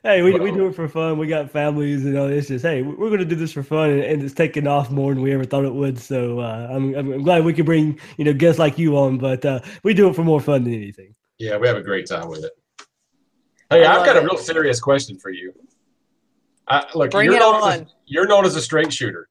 [0.02, 1.16] Hey, we, we do it for fun.
[1.16, 3.62] We got families, and you know, it's just hey, we're going to do this for
[3.62, 5.96] fun, and, and, it's taking off more than we ever thought it would.
[5.96, 9.44] So uh, I'm, I'm glad we can bring you know guests like you on, but
[9.44, 11.14] uh, we do it for more fun than anything.
[11.38, 12.50] Yeah, we have a great time with it.
[13.72, 14.22] Hey, I've got it.
[14.22, 15.52] a real serious question for you.
[16.68, 17.72] I, look, Bring you're it known on.
[17.72, 19.28] As a, you're known as a straight shooter,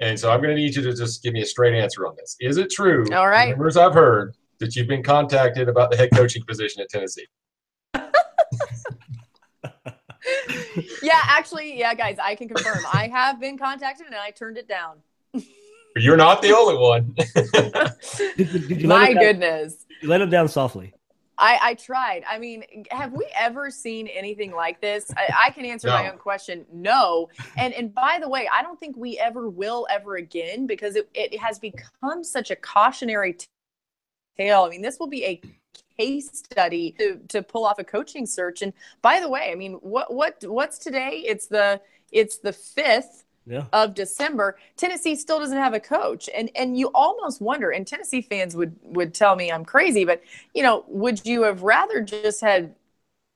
[0.00, 2.16] and so I'm going to need you to just give me a straight answer on
[2.16, 2.36] this.
[2.40, 3.06] Is it true?
[3.12, 3.56] All right.
[3.56, 7.26] Rumors I've heard that you've been contacted about the head coaching position at Tennessee.
[11.02, 12.78] yeah, actually, yeah, guys, I can confirm.
[12.92, 14.96] I have been contacted and I turned it down.
[15.96, 17.14] You're not the only one.
[18.36, 19.86] did, did My goodness.
[20.02, 20.92] You let him down softly.
[21.40, 22.22] I, I tried.
[22.28, 25.10] I mean, have we ever seen anything like this?
[25.16, 25.94] I, I can answer no.
[25.94, 26.66] my own question.
[26.70, 27.30] No.
[27.56, 31.08] And and by the way, I don't think we ever will ever again because it,
[31.14, 33.38] it has become such a cautionary
[34.36, 34.64] tale.
[34.64, 35.40] I mean, this will be a
[35.98, 38.62] case study to, to pull off a coaching search.
[38.62, 41.24] And by the way, I mean, what what what's today?
[41.26, 41.80] It's the
[42.12, 43.64] it's the fifth yeah.
[43.72, 46.28] of December, Tennessee still doesn't have a coach.
[46.34, 50.22] And and you almost wonder, and Tennessee fans would would tell me I'm crazy, but
[50.54, 52.74] you know, would you have rather just had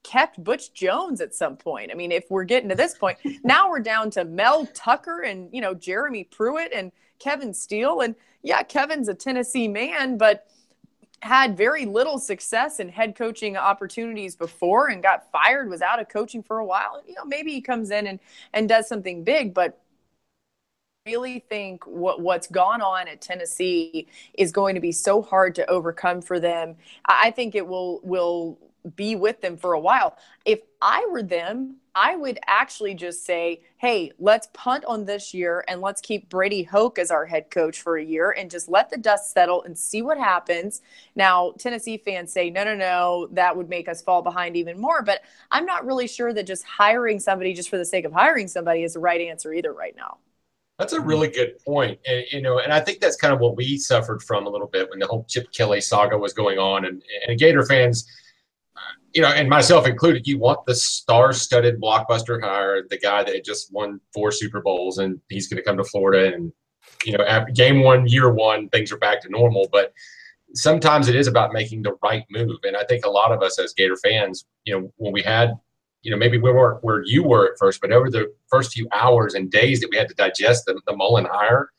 [0.02, 1.90] kept Butch Jones at some point?
[1.90, 5.48] I mean, if we're getting to this point, now we're down to Mel Tucker and
[5.52, 8.00] you know, Jeremy Pruitt and Kevin Steele.
[8.00, 10.46] And yeah, Kevin's a Tennessee man, but
[11.24, 16.06] had very little success in head coaching opportunities before and got fired was out of
[16.06, 18.20] coaching for a while And you know maybe he comes in and
[18.52, 19.80] and does something big but
[21.06, 24.06] really think what what's gone on at Tennessee
[24.38, 26.76] is going to be so hard to overcome for them.
[27.04, 28.58] I think it will will
[28.96, 30.16] be with them for a while.
[30.46, 35.62] If I were them, I would actually just say, "Hey, let's punt on this year
[35.68, 38.88] and let's keep Brady Hoke as our head coach for a year and just let
[38.88, 40.80] the dust settle and see what happens."
[41.14, 45.02] Now, Tennessee fans say, "No, no, no, that would make us fall behind even more."
[45.02, 48.48] But I'm not really sure that just hiring somebody just for the sake of hiring
[48.48, 50.16] somebody is the right answer either right now.
[50.78, 51.08] That's a mm-hmm.
[51.08, 51.98] really good point.
[52.06, 54.66] And, you know, and I think that's kind of what we suffered from a little
[54.66, 56.84] bit when the whole Chip Kelly saga was going on.
[56.84, 58.06] And, and Gator fans,
[59.14, 63.72] you know, and myself included, you want the star-studded blockbuster hire, the guy that just
[63.72, 66.52] won four Super Bowls, and he's going to come to Florida, and
[67.04, 69.68] you know, after game one, year one, things are back to normal.
[69.70, 69.92] But
[70.54, 73.60] sometimes it is about making the right move, and I think a lot of us
[73.60, 75.52] as Gator fans, you know, when we had,
[76.04, 78.86] you know, maybe we weren't where you were at first, but over the first few
[78.92, 81.70] hours and days that we had to digest the, the Mullen hire,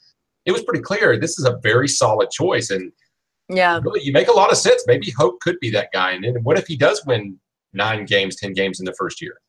[0.45, 2.91] it was pretty clear this is a very solid choice, and
[3.47, 3.79] yeah.
[3.83, 4.83] Really, you make a lot of sense.
[4.87, 6.11] Maybe Hoke could be that guy.
[6.11, 7.39] And then what if he does win
[7.73, 9.39] nine games, 10 games in the first year?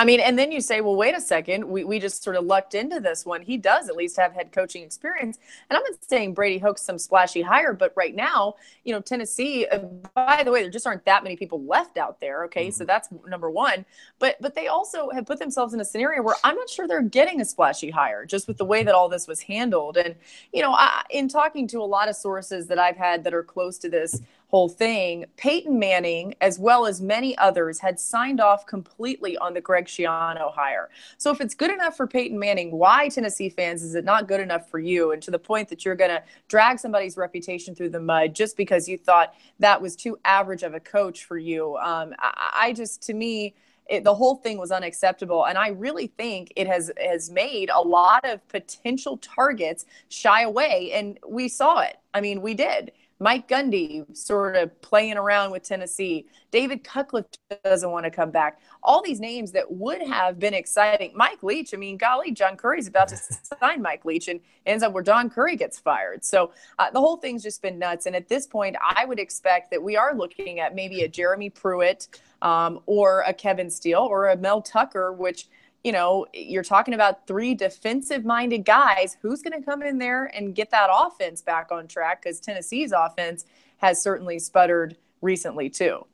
[0.00, 1.62] I mean, and then you say, well, wait a second.
[1.62, 3.42] We, we just sort of lucked into this one.
[3.42, 5.38] He does at least have head coaching experience.
[5.68, 9.66] And I'm not saying Brady Hoke's some splashy hire, but right now, you know, Tennessee,
[9.66, 9.80] uh,
[10.14, 12.44] by the way, there just aren't that many people left out there.
[12.44, 12.68] Okay.
[12.68, 12.76] Mm-hmm.
[12.76, 13.84] So that's number one.
[14.18, 17.02] But, but they also have put themselves in a scenario where I'm not sure they're
[17.02, 19.98] getting a splashy hire just with the way that all this was handled.
[19.98, 20.14] And,
[20.54, 23.44] you know, I, in talking to a lot of sources that I've had that are
[23.44, 28.66] close to this, whole thing, Peyton Manning, as well as many others, had signed off
[28.66, 30.90] completely on the Greg Schiano hire.
[31.18, 34.40] So if it's good enough for Peyton Manning, why Tennessee fans is it not good
[34.40, 35.12] enough for you?
[35.12, 38.56] And to the point that you're going to drag somebody's reputation through the mud just
[38.56, 41.76] because you thought that was too average of a coach for you.
[41.76, 43.54] Um, I, I just, to me,
[43.88, 47.80] it, the whole thing was unacceptable and i really think it has has made a
[47.80, 53.46] lot of potential targets shy away and we saw it i mean we did Mike
[53.48, 56.26] Gundy sort of playing around with Tennessee.
[56.50, 57.26] David Cutcliffe
[57.62, 58.60] doesn't want to come back.
[58.82, 61.12] All these names that would have been exciting.
[61.14, 63.16] Mike Leach, I mean, golly, John Currie's about to
[63.60, 66.24] sign Mike Leach and ends up where John Currie gets fired.
[66.24, 68.06] So uh, the whole thing's just been nuts.
[68.06, 71.50] And at this point, I would expect that we are looking at maybe a Jeremy
[71.50, 72.08] Pruitt
[72.40, 75.46] um, or a Kevin Steele or a Mel Tucker, which–
[75.84, 79.16] you know, you're talking about three defensive minded guys.
[79.22, 82.22] Who's going to come in there and get that offense back on track?
[82.22, 83.46] Because Tennessee's offense
[83.78, 86.06] has certainly sputtered recently, too.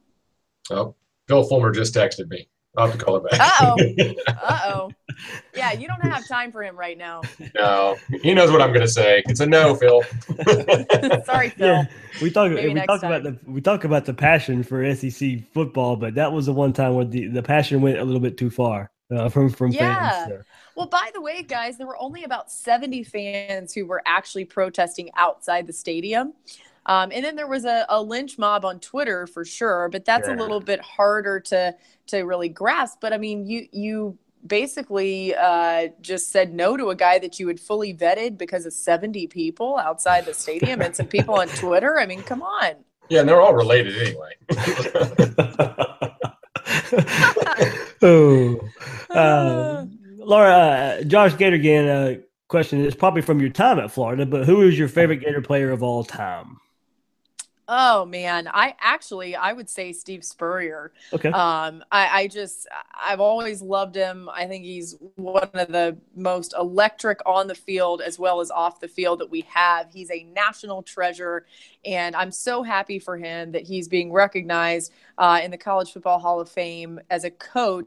[0.71, 0.95] Oh,
[1.29, 2.49] Phil Fulmer just texted me.
[2.77, 3.41] I'll have to call it back.
[3.41, 4.15] Uh oh.
[4.43, 4.91] Uh oh.
[5.57, 7.23] Yeah, you don't have time for him right now.
[7.55, 9.23] No, he knows what I'm going to say.
[9.27, 10.03] It's a no, Phil.
[11.25, 11.67] Sorry, Phil.
[11.67, 11.85] Yeah,
[12.21, 12.53] we talk.
[12.53, 13.13] Maybe we talk time.
[13.13, 16.75] about the we talk about the passion for SEC football, but that was the one
[16.75, 20.27] time where the, the passion went a little bit too far uh, from from yeah.
[20.27, 20.45] fans.
[20.75, 25.11] Well, by the way, guys, there were only about 70 fans who were actually protesting
[25.17, 26.35] outside the stadium.
[26.85, 30.29] Um, and then there was a, a, lynch mob on Twitter for sure, but that's
[30.29, 30.35] yeah.
[30.35, 31.75] a little bit harder to
[32.09, 32.99] to really grasp.
[33.01, 37.49] But I mean, you you basically uh, just said no to a guy that you
[37.49, 41.99] had fully vetted because of 70 people outside the stadium and some people on Twitter.
[41.99, 42.75] I mean, come on.
[43.09, 44.35] Yeah, and they're all related anyway.
[48.03, 48.61] oh,
[49.11, 49.87] uh,
[50.19, 51.89] Laura, uh, Josh Gator again.
[51.89, 52.17] Uh,
[52.49, 55.71] question is probably from your time at Florida, but who is your favorite Gator player
[55.71, 56.59] of all time?
[57.69, 60.93] Oh man, I actually I would say Steve Spurrier.
[61.13, 61.31] Okay.
[61.31, 64.29] Um, I, I just I've always loved him.
[64.33, 68.79] I think he's one of the most electric on the field as well as off
[68.79, 69.89] the field that we have.
[69.93, 71.47] He's a national treasure,
[71.85, 76.21] and I'm so happy for him that he's being recognized uh, in the College Football
[76.21, 77.87] Hall of Fame as a coach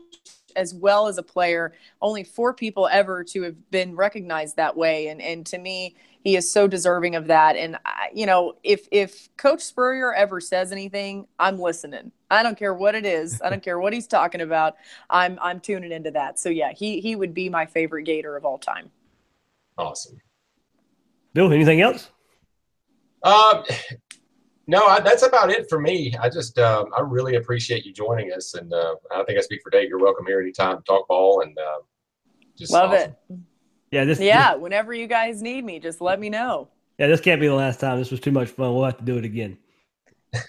[0.55, 1.73] as well as a player.
[2.01, 6.35] Only four people ever to have been recognized that way, and and to me he
[6.35, 7.55] is so deserving of that.
[7.55, 12.11] And I, you know, if if Coach Spurrier ever says anything, I'm listening.
[12.29, 13.41] I don't care what it is.
[13.41, 14.75] I don't care what he's talking about.
[15.09, 16.39] I'm I'm tuning into that.
[16.39, 18.91] So yeah, he he would be my favorite Gator of all time.
[19.77, 20.19] Awesome.
[21.33, 22.09] Bill, anything else?
[23.23, 23.63] Um,
[24.69, 26.13] no, I, that's about it for me.
[26.21, 29.61] I just um, I really appreciate you joining us, and uh, I think I speak
[29.63, 29.89] for Dave.
[29.89, 31.79] You're welcome here anytime to talk ball, and uh,
[32.55, 33.15] just love awesome.
[33.29, 33.37] it.
[33.91, 34.19] Yeah, this.
[34.19, 36.67] Yeah, this, whenever you guys need me, just let me know.
[36.99, 37.97] Yeah, this can't be the last time.
[37.97, 38.75] This was too much fun.
[38.75, 39.57] We'll have to do it again.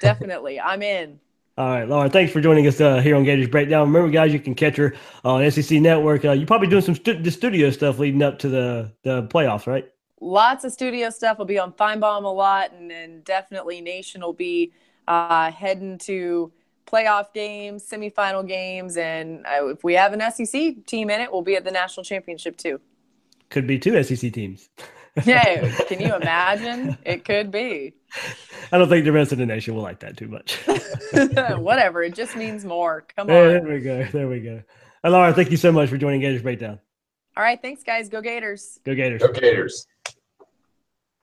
[0.02, 1.18] Definitely, I'm in.
[1.56, 3.86] All right, Laura, thanks for joining us uh, here on Gators Breakdown.
[3.90, 6.26] Remember, guys, you can catch her on SEC Network.
[6.26, 9.66] Uh, you're probably doing some stu- the studio stuff leading up to the the playoffs,
[9.66, 9.90] right?
[10.20, 11.38] Lots of studio stuff.
[11.38, 14.72] will be on Finebaum a lot, and, and definitely Nation will be
[15.08, 16.52] uh, heading to
[16.86, 21.42] playoff games, semifinal games, and uh, if we have an SEC team in it, we'll
[21.42, 22.80] be at the national championship too
[23.50, 24.70] could be two SEC teams.
[25.24, 26.96] yeah, can you imagine?
[27.04, 27.94] It could be.
[28.72, 30.54] I don't think the rest of the nation will like that too much.
[31.58, 32.02] Whatever.
[32.02, 33.04] It just means more.
[33.16, 33.34] Come on.
[33.34, 34.04] There we go.
[34.04, 34.62] There we go.
[35.02, 36.78] And Laura, thank you so much for joining Gators Breakdown.
[37.36, 37.60] All right.
[37.60, 38.08] Thanks, guys.
[38.08, 38.80] Go Gators.
[38.84, 39.22] Go Gators.
[39.22, 39.86] Go Gators.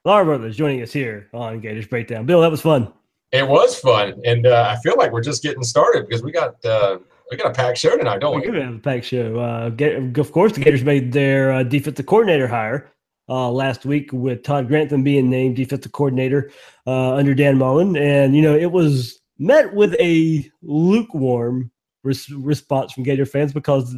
[0.04, 2.24] Laura Brothers joining us here on Gators Breakdown.
[2.24, 2.92] Bill, that was fun.
[3.30, 4.14] It was fun.
[4.24, 6.98] And uh, I feel like we're just getting started because we got uh,
[7.30, 8.46] we got a packed show tonight, don't we?
[8.46, 9.38] We do have a packed show.
[9.38, 9.70] Uh,
[10.18, 12.90] of course, the Gators made their uh, defensive coordinator hire
[13.28, 16.50] uh, last week with Todd Grantham being named defensive coordinator
[16.86, 21.70] uh, under Dan Mullen, and you know it was met with a lukewarm
[22.02, 23.96] res- response from Gator fans because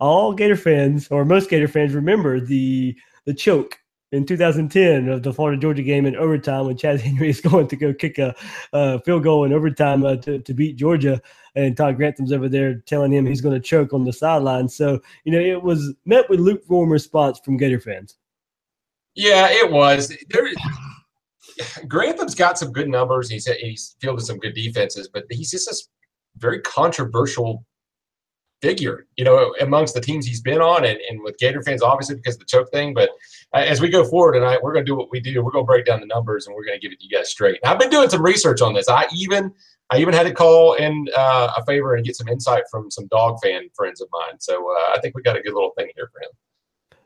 [0.00, 2.96] all Gator fans or most Gator fans remember the
[3.26, 3.78] the choke
[4.12, 7.76] in 2010 of the Florida Georgia game in overtime when Chas Henry is going to
[7.76, 8.34] go kick a
[8.72, 11.20] uh, field goal in overtime uh, to, to beat Georgia.
[11.54, 14.68] And Todd Grantham's over there telling him he's going to choke on the sideline.
[14.68, 18.16] So, you know, it was met with lukewarm response from Gator fans.
[19.14, 20.16] Yeah, it was.
[20.30, 20.48] There,
[21.86, 23.28] Grantham's got some good numbers.
[23.28, 25.74] He's he's fielded some good defenses, but he's just a
[26.38, 27.64] very controversial
[28.60, 32.16] figure, you know, amongst the teams he's been on, and, and with Gator fans, obviously
[32.16, 32.94] because of the choke thing.
[32.94, 33.10] But
[33.54, 35.42] uh, as we go forward tonight, we're going to do what we do.
[35.42, 37.16] We're going to break down the numbers, and we're going to give it to you
[37.16, 37.58] guys straight.
[37.62, 38.88] And I've been doing some research on this.
[38.88, 39.52] I even
[39.90, 43.06] I even had to call in uh, a favor and get some insight from some
[43.08, 44.38] dog fan friends of mine.
[44.38, 46.30] So uh, I think we got a good little thing here for him.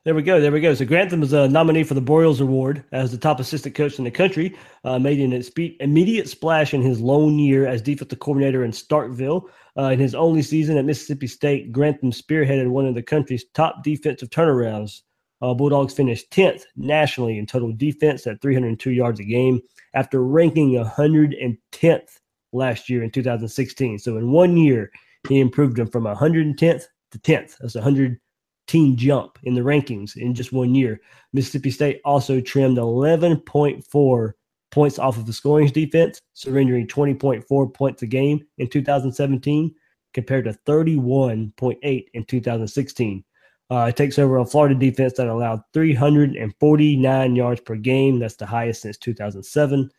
[0.05, 0.39] There we go.
[0.39, 0.75] There we go.
[0.75, 4.05] So Grantham is a nominee for the Broyles Award as the top assistant coach in
[4.05, 4.55] the country.
[4.85, 5.43] Uh, made an
[5.81, 9.49] immediate splash in his lone year as defensive coordinator in Starkville.
[9.79, 13.83] Uh, in his only season at Mississippi State, Grantham spearheaded one of the country's top
[13.83, 15.01] defensive turnarounds.
[15.41, 19.59] Uh, Bulldogs finished 10th nationally in total defense at 302 yards a game
[19.95, 22.19] after ranking 110th
[22.53, 23.99] last year in 2016.
[24.01, 24.91] So in one year,
[25.31, 27.57] he improved them from 110th to 10th.
[27.59, 28.21] That's 100
[28.67, 31.01] team jump in the rankings in just one year.
[31.33, 34.33] Mississippi State also trimmed 11.4
[34.71, 39.75] points off of the scoring defense, surrendering 20.4 points a game in 2017
[40.13, 43.25] compared to 31.8 in 2016.
[43.71, 48.19] Uh, it takes over a Florida defense that allowed 349 yards per game.
[48.19, 49.91] That's the highest since 2007.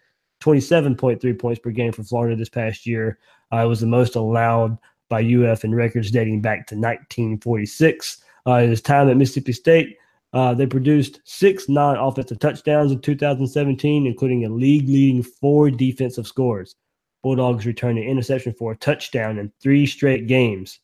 [0.41, 3.18] 27.3 points per game for Florida this past year.
[3.51, 4.78] Uh, it was the most allowed
[5.09, 8.24] by UF in records dating back to 1946.
[8.45, 9.97] Uh, his time at Mississippi State,
[10.33, 16.27] uh, they produced six non offensive touchdowns in 2017, including a league leading four defensive
[16.27, 16.75] scores.
[17.23, 20.79] Bulldogs returned an interception for a touchdown in three straight games.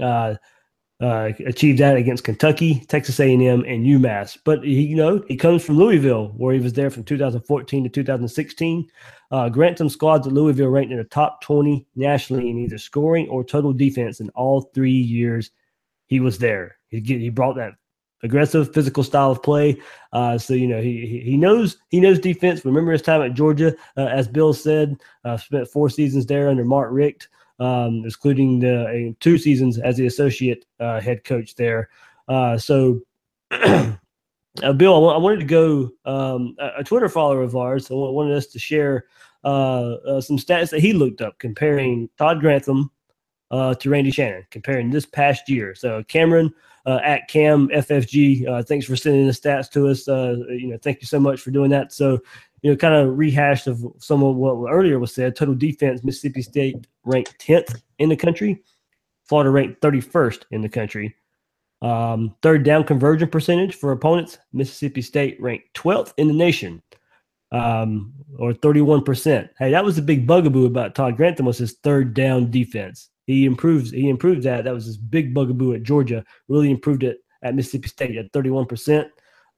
[0.00, 0.34] Uh,
[1.02, 4.38] uh, achieved that against Kentucky, Texas A&M, and UMass.
[4.44, 7.90] But he, you know, he comes from Louisville, where he was there from 2014 to
[7.90, 8.88] 2016.
[9.32, 13.42] Uh, Grantham squads at Louisville ranked in the top 20 nationally in either scoring or
[13.42, 15.50] total defense in all three years
[16.12, 16.76] he was there.
[16.88, 17.72] He he brought that
[18.22, 19.80] aggressive physical style of play.
[20.12, 22.66] Uh, so you know he he knows he knows defense.
[22.66, 26.66] Remember his time at Georgia, uh, as Bill said, uh, spent four seasons there under
[26.66, 27.28] Mark Richt,
[27.60, 31.88] um, including the two seasons as the associate uh, head coach there.
[32.28, 33.00] Uh, so.
[34.62, 35.90] Uh, Bill, I, w- I wanted to go.
[36.04, 39.06] Um, a, Twitter follower of ours I wanted us to share
[39.42, 42.90] some stats that he looked up comparing Todd Grantham
[43.52, 45.74] uh, to Randy Shannon, comparing this past year.
[45.74, 46.52] So Cameron
[46.86, 50.08] uh, at Cam FFG, uh, thanks for sending the stats to us.
[50.08, 51.92] Uh, you know, thank you so much for doing that.
[51.92, 52.18] So,
[52.62, 55.36] you know, kind of rehashed of some of what earlier was said.
[55.36, 58.62] Total defense, Mississippi State ranked 10th in the country.
[59.24, 61.14] Florida ranked 31st in the country.
[61.82, 66.80] Um, third down conversion percentage for opponents, Mississippi State ranked 12th in the nation,
[67.50, 69.50] um, or 31%.
[69.58, 73.10] Hey, that was a big bugaboo about Todd Grantham was his third down defense.
[73.26, 73.90] He improves.
[73.90, 74.64] He improved that.
[74.64, 76.24] That was his big bugaboo at Georgia.
[76.48, 79.08] Really improved it at Mississippi State at 31 percent.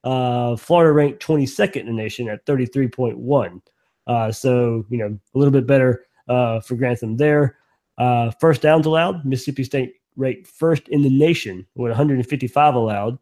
[0.05, 3.61] Uh, Florida ranked 22nd in the nation at 33.1.
[4.07, 7.57] Uh, so you know a little bit better uh, for Grantham there.
[7.97, 9.25] Uh, first downs allowed.
[9.25, 13.19] Mississippi State ranked first in the nation with 155 allowed.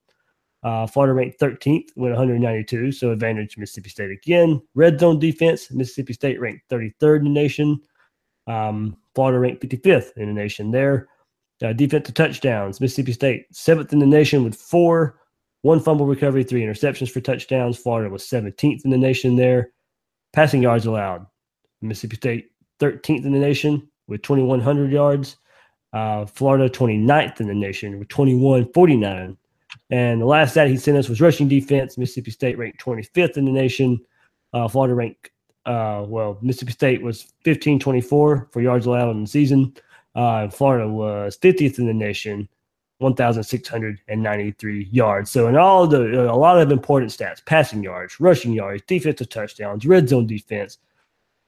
[0.64, 4.62] Uh, Florida ranked 13th with 192, so advantage Mississippi State again.
[4.74, 7.80] Red zone defense, Mississippi State ranked 33rd in the nation.
[8.46, 11.08] Um, Florida ranked 55th in the nation there.
[11.62, 15.20] Uh, defensive touchdowns, Mississippi State seventh in the nation with four,
[15.62, 17.78] one fumble recovery, three interceptions for touchdowns.
[17.78, 19.70] Florida was 17th in the nation there.
[20.32, 21.26] Passing yards allowed,
[21.80, 22.50] Mississippi State
[22.80, 25.36] 13th in the nation with 2,100 yards.
[25.92, 29.36] Uh, Florida 29th in the nation with 2149.
[29.90, 31.98] And the last stat he sent us was rushing defense.
[31.98, 34.00] Mississippi State ranked 25th in the nation.
[34.54, 35.30] Uh, Florida ranked
[35.66, 39.74] uh, well, Mississippi State was 1524 for yards allowed in the season.
[40.14, 42.48] Uh, Florida was 50th in the nation,
[42.98, 45.30] 1,693 yards.
[45.30, 49.86] So, in all the a lot of important stats: passing yards, rushing yards, defensive touchdowns,
[49.86, 50.78] red zone defense,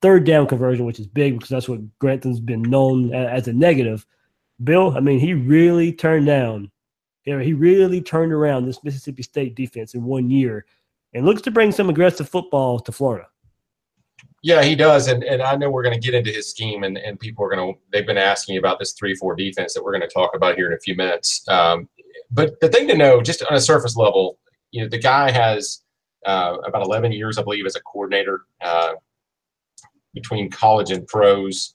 [0.00, 4.06] third down conversion, which is big because that's what Grantham's been known as a negative.
[4.62, 6.70] Bill, I mean, he really turned down.
[7.24, 10.66] He really turned around this Mississippi State defense in one year,
[11.12, 13.26] and looks to bring some aggressive football to Florida.
[14.44, 16.98] Yeah, he does, and and I know we're going to get into his scheme, and
[16.98, 19.92] and people are going to they've been asking about this three four defense that we're
[19.92, 21.42] going to talk about here in a few minutes.
[21.48, 21.88] Um,
[22.30, 24.38] but the thing to know, just on a surface level,
[24.70, 25.80] you know, the guy has
[26.26, 28.92] uh, about 11 years, I believe, as a coordinator uh,
[30.12, 31.74] between college and pros.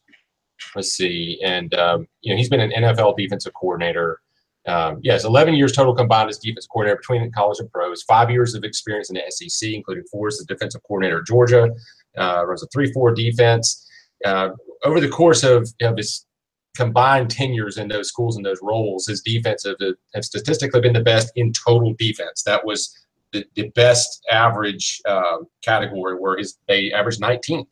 [0.75, 4.21] Let's see, and um, you know, he's been an NFL defensive coordinator.
[4.67, 8.03] Um, yes, 11 years total combined as defense coordinator between college and pros.
[8.03, 11.71] Five years of experience in the SEC, including four as the defensive coordinator at Georgia.
[12.17, 13.87] Uh, runs a three-four defense.
[14.25, 14.49] Uh,
[14.83, 16.25] over the course of, of his
[16.75, 19.77] combined tenures in those schools and those roles, his defense have,
[20.13, 22.43] have statistically been the best in total defense.
[22.43, 22.95] That was
[23.31, 27.67] the, the best average uh, category where his they averaged 19th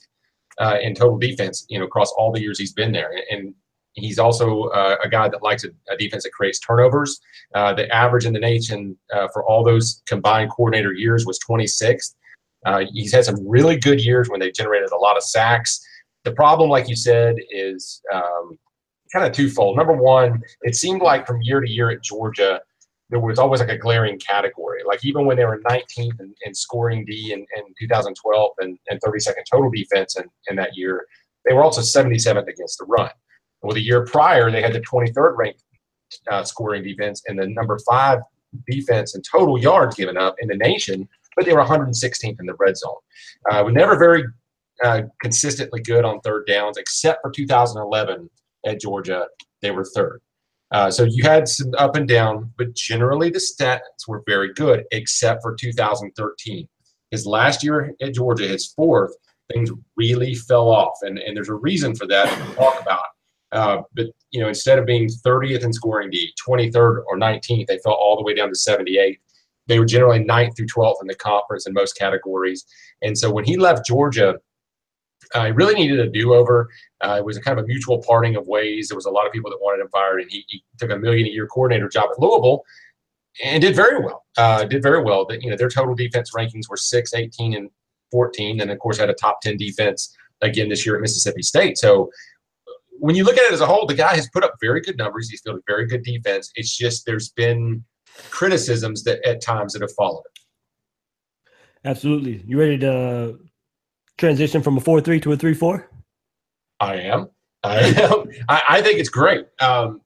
[0.59, 3.11] uh, in total defense, you know, across all the years he's been there.
[3.31, 3.53] And
[3.93, 7.19] he's also uh, a guy that likes a, a, defense that creates turnovers.
[7.55, 12.15] Uh, the average in the nation uh, for all those combined coordinator years was 26th.
[12.67, 15.79] Uh, he's had some really good years when they generated a lot of sacks.
[16.25, 18.59] The problem, like you said, is um,
[19.13, 19.77] kind of twofold.
[19.77, 22.59] Number one, it seemed like from year to year at Georgia,
[23.09, 24.81] there was always like a glaring category.
[24.85, 28.99] Like even when they were 19th in, in scoring D in, in 2012 and, and
[29.01, 31.05] 32nd total defense in, in that year,
[31.45, 33.11] they were also 77th against the run.
[33.61, 35.63] Well, the year prior, they had the 23rd ranked
[36.29, 38.19] uh, scoring defense and the number five
[38.69, 41.07] defense in total yards given up in the nation,
[41.37, 42.95] but they were 116th in the red zone.
[43.49, 44.25] Uh, were never very
[44.83, 48.29] uh, consistently good on third downs, except for 2011
[48.65, 49.27] at Georgia.
[49.61, 50.19] They were third.
[50.71, 54.83] Uh, so you had some up and down, but generally the stats were very good,
[54.91, 56.67] except for 2013.
[57.11, 59.15] His last year at Georgia, his fourth,
[59.53, 63.05] things really fell off, and, and there's a reason for that to talk about.
[63.53, 67.79] Uh, but you know, instead of being 30th in scoring D, 23rd or 19th, they
[67.79, 69.19] fell all the way down to 78th.
[69.67, 72.65] They were generally 9th through 12th in the conference in most categories.
[73.01, 74.35] And so when he left Georgia,
[75.35, 76.69] uh, he really needed a do-over.
[77.01, 78.87] Uh, it was a kind of a mutual parting of ways.
[78.87, 80.97] There was a lot of people that wanted him fired, and he, he took a
[80.97, 82.63] million-a-year coordinator job at Louisville
[83.43, 84.25] and did very well.
[84.37, 85.25] Uh, did very well.
[85.25, 87.69] That you know their total defense rankings were 6, 18, and
[88.11, 91.77] 14, and of course had a top 10 defense again this year at Mississippi State.
[91.77, 92.09] So
[92.99, 94.97] when you look at it as a whole, the guy has put up very good
[94.97, 95.29] numbers.
[95.29, 96.51] He's fielded very good defense.
[96.55, 97.83] It's just there's been
[98.29, 101.49] criticisms that at times that have followed it.
[101.85, 102.43] Absolutely.
[102.45, 103.39] You ready to
[104.17, 105.89] transition from a four three to a three four?
[106.79, 107.29] I am.
[107.63, 108.31] I am.
[108.49, 109.45] I, I think it's great.
[109.59, 110.01] Um,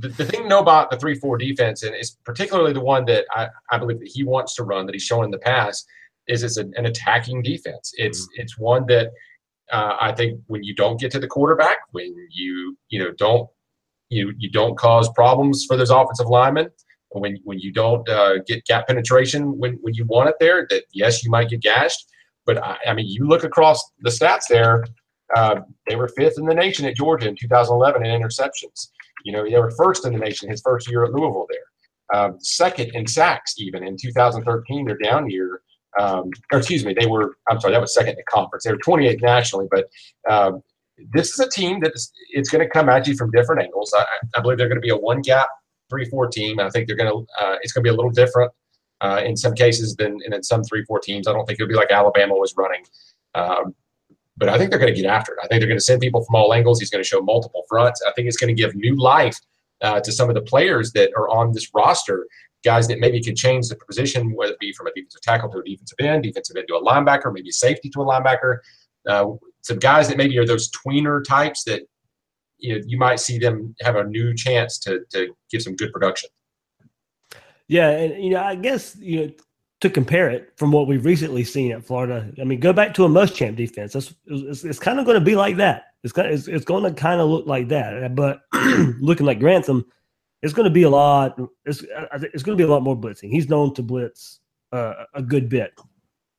[0.00, 3.04] the, the thing to know about the three four defense, and it's particularly the one
[3.06, 5.86] that I, I believe that he wants to run that he's shown in the past,
[6.26, 7.92] is it's an, an attacking defense.
[7.96, 8.42] It's mm-hmm.
[8.42, 9.10] it's one that
[9.72, 13.48] uh, I think when you don't get to the quarterback, when you you know don't
[14.10, 16.68] you you don't cause problems for those offensive linemen,
[17.10, 20.84] when when you don't uh, get gap penetration when when you want it there, that
[20.92, 22.06] yes you might get gashed,
[22.46, 24.84] but I, I mean you look across the stats there,
[25.36, 28.88] uh, they were fifth in the nation at Georgia in 2011 in interceptions.
[29.24, 32.36] You know they were first in the nation his first year at Louisville there, um,
[32.40, 35.62] second in sacks even in 2013 their down year
[35.98, 38.64] um, or excuse me, they were, I'm sorry, that was second in the conference.
[38.64, 39.88] They were 28th nationally, but
[40.30, 40.62] um,
[41.12, 43.92] this is a team that is, it's going to come at you from different angles.
[43.96, 44.04] I,
[44.36, 45.48] I believe they're going to be a one gap,
[45.88, 46.60] three, four team.
[46.60, 48.52] I think they're going to, uh, it's going to be a little different
[49.00, 51.28] uh, in some cases than in some three, four teams.
[51.28, 52.84] I don't think it'll be like Alabama was running.
[53.34, 53.74] Um,
[54.36, 55.38] but I think they're going to get after it.
[55.42, 56.78] I think they're going to send people from all angles.
[56.78, 58.02] He's going to show multiple fronts.
[58.06, 59.36] I think it's going to give new life
[59.82, 62.26] uh, to some of the players that are on this roster
[62.64, 65.58] guys that maybe could change the position, whether it be from a defensive tackle to
[65.58, 68.58] a defensive end, defensive end to a linebacker, maybe safety to a linebacker.
[69.08, 69.26] Uh,
[69.62, 71.82] some guys that maybe are those tweener types that
[72.58, 75.92] you, know, you might see them have a new chance to, to give some good
[75.92, 76.30] production.
[77.68, 79.32] Yeah, and you know, I guess you know
[79.80, 82.32] to compare it from what we've recently seen at Florida.
[82.40, 83.92] I mean, go back to a Muschamp defense.
[83.92, 85.84] That's it's, it's kind of going to be like that.
[86.02, 88.14] It's of, it's, it's going to kind of look like that.
[88.14, 88.40] But
[89.00, 89.84] looking like Grantham,
[90.42, 91.38] it's going to be a lot.
[91.64, 91.84] It's
[92.22, 93.30] it's going to be a lot more blitzing.
[93.30, 94.40] He's known to blitz
[94.72, 95.72] uh, a good bit.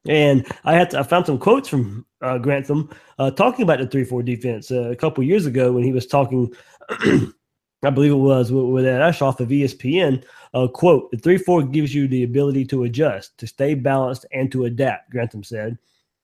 [0.10, 2.90] And I had to, I found some quotes from uh, Grantham
[3.20, 6.06] uh, talking about the three four defense uh, a couple years ago when he was
[6.06, 6.54] talking.
[7.82, 10.26] I believe it was with, with Aschoff of ESPN.
[10.54, 14.52] Uh, quote: "The three four gives you the ability to adjust, to stay balanced, and
[14.52, 15.78] to adapt." Grantham said.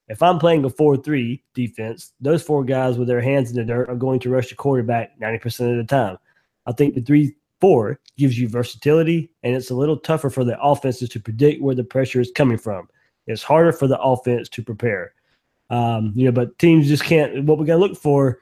[0.08, 3.64] If I'm playing a 4 3 defense, those four guys with their hands in the
[3.64, 6.16] dirt are going to rush the quarterback 90% of the time.
[6.64, 10.60] I think the 3 Four gives you versatility, and it's a little tougher for the
[10.60, 12.86] offenses to predict where the pressure is coming from.
[13.26, 15.12] It's harder for the offense to prepare.
[15.70, 17.44] Um, you know, but teams just can't.
[17.44, 18.40] What we got to look for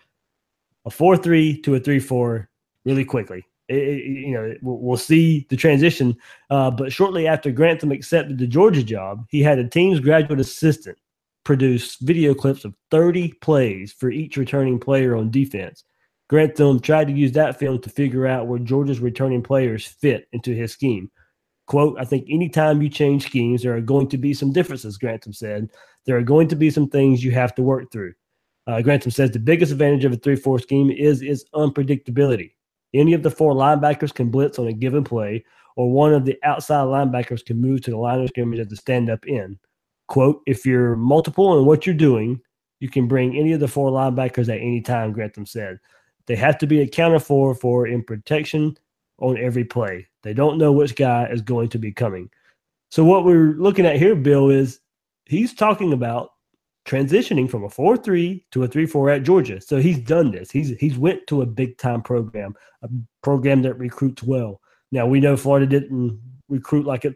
[0.85, 2.49] a four-three to a three-four
[2.85, 3.47] really quickly.
[3.69, 6.15] It, it, you know, we'll, we'll, see the transition.
[6.51, 10.99] Uh, but shortly after Grantham accepted the Georgia job, he had a team's graduate assistant
[11.45, 15.85] produce video clips of 30 plays for each returning player on defense.
[16.29, 20.53] Grantham tried to use that film to figure out where Georgia's returning players fit into
[20.53, 21.11] his scheme.
[21.67, 25.33] Quote, I think anytime you change schemes, there are going to be some differences, Grantham
[25.33, 25.71] said.
[26.05, 28.13] There are going to be some things you have to work through.
[28.67, 32.53] Uh, Grantham says the biggest advantage of a 3 4 scheme is its unpredictability.
[32.95, 35.45] Any of the four linebackers can blitz on a given play,
[35.77, 38.77] or one of the outside linebackers can move to the line of scrimmage at the
[38.77, 39.59] stand up end.
[40.07, 42.41] Quote, if you're multiple in what you're doing,
[42.79, 45.81] you can bring any of the four linebackers at any time, Grantham said.
[46.27, 48.77] They have to be accounted for for in protection
[49.19, 50.07] on every play.
[50.25, 52.31] They don't know which guy is going to be coming.
[52.91, 54.81] So what we're looking at here, Bill, is
[55.27, 56.31] he's talking about
[56.87, 59.61] transitioning from a 4-3 to a 3-4 at Georgia.
[59.61, 60.51] So he's done this.
[60.51, 62.89] He's he's went to a big time program, a
[63.23, 64.61] program that recruits well.
[64.91, 67.15] Now we know Florida didn't recruit like it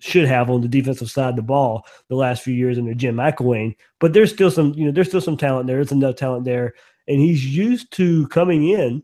[0.00, 3.16] should have on the defensive side of the ball the last few years under Jim
[3.16, 5.76] McElwain, but there's still some, you know, there's still some talent there.
[5.76, 6.74] There's enough talent there.
[7.06, 9.02] And he's used to coming in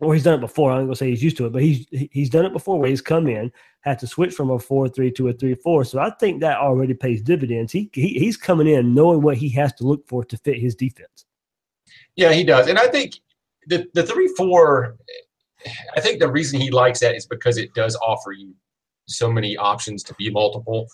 [0.00, 0.72] or he's done it before.
[0.72, 3.00] I'm gonna say he's used to it, but he's he's done it before where he's
[3.00, 5.84] come in, had to switch from a four three to a three four.
[5.84, 7.72] So I think that already pays dividends.
[7.72, 10.74] He, he he's coming in knowing what he has to look for to fit his
[10.74, 11.24] defense.
[12.14, 13.14] Yeah, he does, and I think
[13.66, 14.96] the the three four.
[15.96, 18.54] I think the reason he likes that is because it does offer you
[19.08, 20.86] so many options to be multiple.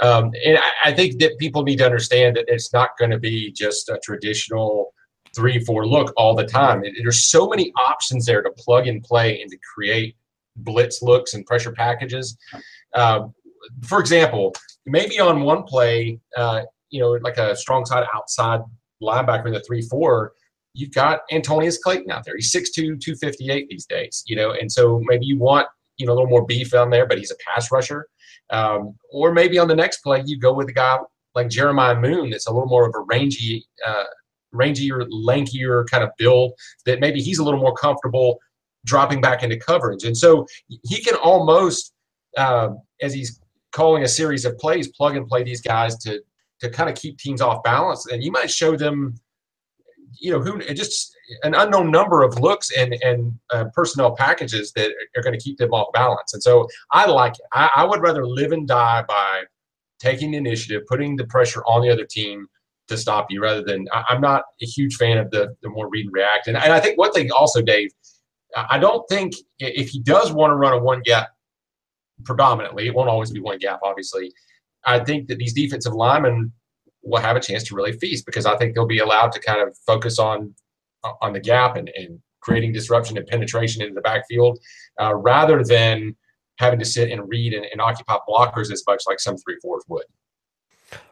[0.00, 3.18] Um, and I, I think that people need to understand that it's not going to
[3.18, 4.94] be just a traditional
[5.34, 6.84] three, four look all the time.
[6.84, 10.16] It, there's so many options there to plug and play and to create
[10.56, 12.36] blitz looks and pressure packages.
[12.94, 13.28] Uh,
[13.84, 14.54] for example,
[14.86, 18.60] maybe on one play, uh, you know, like a strong side outside
[19.02, 20.32] linebacker in the three, four,
[20.74, 22.34] you've got Antonneous Clayton out there.
[22.36, 25.66] He's 6'2", 258 these days, you know, and so maybe you want,
[25.96, 28.08] you know, a little more beef on there, but he's a pass rusher.
[28.50, 30.98] Um, or maybe on the next play, you go with a guy
[31.34, 34.04] like Jeremiah Moon that's a little more of a rangy uh,
[34.54, 36.52] rangier, lankier kind of build
[36.86, 38.38] that maybe he's a little more comfortable
[38.84, 40.04] dropping back into coverage.
[40.04, 41.92] And so he can almost,
[42.36, 43.40] uh, as he's
[43.72, 46.20] calling a series of plays, plug and play these guys to
[46.60, 48.06] to kind of keep teams off balance.
[48.06, 49.16] And you might show them,
[50.20, 54.92] you know, who just an unknown number of looks and and uh, personnel packages that
[55.16, 56.34] are going to keep them off balance.
[56.34, 57.46] And so I like it.
[57.52, 59.42] I, I would rather live and die by
[59.98, 62.46] taking the initiative, putting the pressure on the other team
[62.88, 65.88] to stop you rather than I, am not a huge fan of the, the more
[65.88, 66.48] read and react.
[66.48, 67.90] And, and I think one thing also, Dave,
[68.56, 71.28] I don't think if he does want to run a one gap
[72.24, 74.32] predominantly, it won't always be one gap, obviously.
[74.84, 76.52] I think that these defensive linemen
[77.02, 79.60] will have a chance to really feast because I think they'll be allowed to kind
[79.66, 80.54] of focus on
[81.20, 84.58] on the gap and, and creating disruption and penetration into the backfield
[85.00, 86.14] uh, rather than
[86.58, 89.82] having to sit and read and, and occupy blockers as much like some three fours
[89.88, 90.04] would.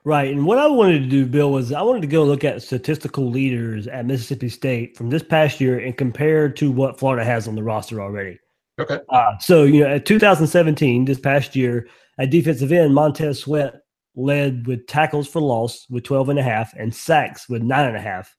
[0.04, 0.32] Right.
[0.32, 3.28] And what I wanted to do, Bill, was I wanted to go look at statistical
[3.30, 7.54] leaders at Mississippi State from this past year and compare to what Florida has on
[7.54, 8.38] the roster already.
[8.78, 8.98] Okay.
[9.10, 11.86] Uh, so, you know, at 2017, this past year,
[12.18, 13.74] at defensive end, Montez Sweat
[14.16, 17.96] led with tackles for loss with 12 and a half and sacks with nine and
[17.96, 18.34] a half.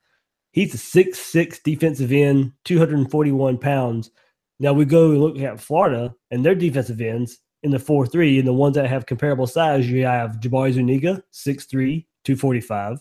[0.52, 4.12] He's a six-six defensive end, 241 pounds.
[4.60, 8.40] Now we go and look at Florida and their defensive ends in the 4 3.
[8.40, 13.00] And the ones that have comparable size, you have Jabari Zuniga, 6'3, 245,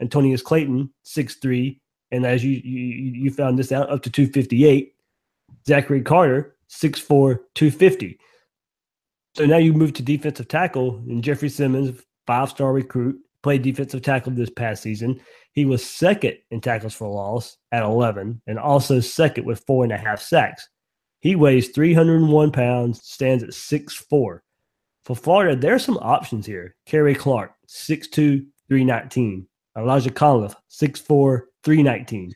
[0.00, 1.80] Antonneous Clayton, 6'3,
[2.10, 4.92] and as you, you, you found this out, up to 258.
[5.66, 8.18] Zachary Carter, 6'4, 250.
[9.36, 14.02] So now you move to defensive tackle, and Jeffrey Simmons, five star recruit, played defensive
[14.02, 15.20] tackle this past season.
[15.52, 19.92] He was second in tackles for loss at 11, and also second with four and
[19.92, 20.68] a half sacks.
[21.24, 24.40] He weighs 301 pounds, stands at 6'4.
[25.06, 26.76] For Florida, there are some options here.
[26.86, 29.48] Khairi Clark, 6'2, 319.
[29.74, 32.34] Elijah Conliffe, 6'4, 319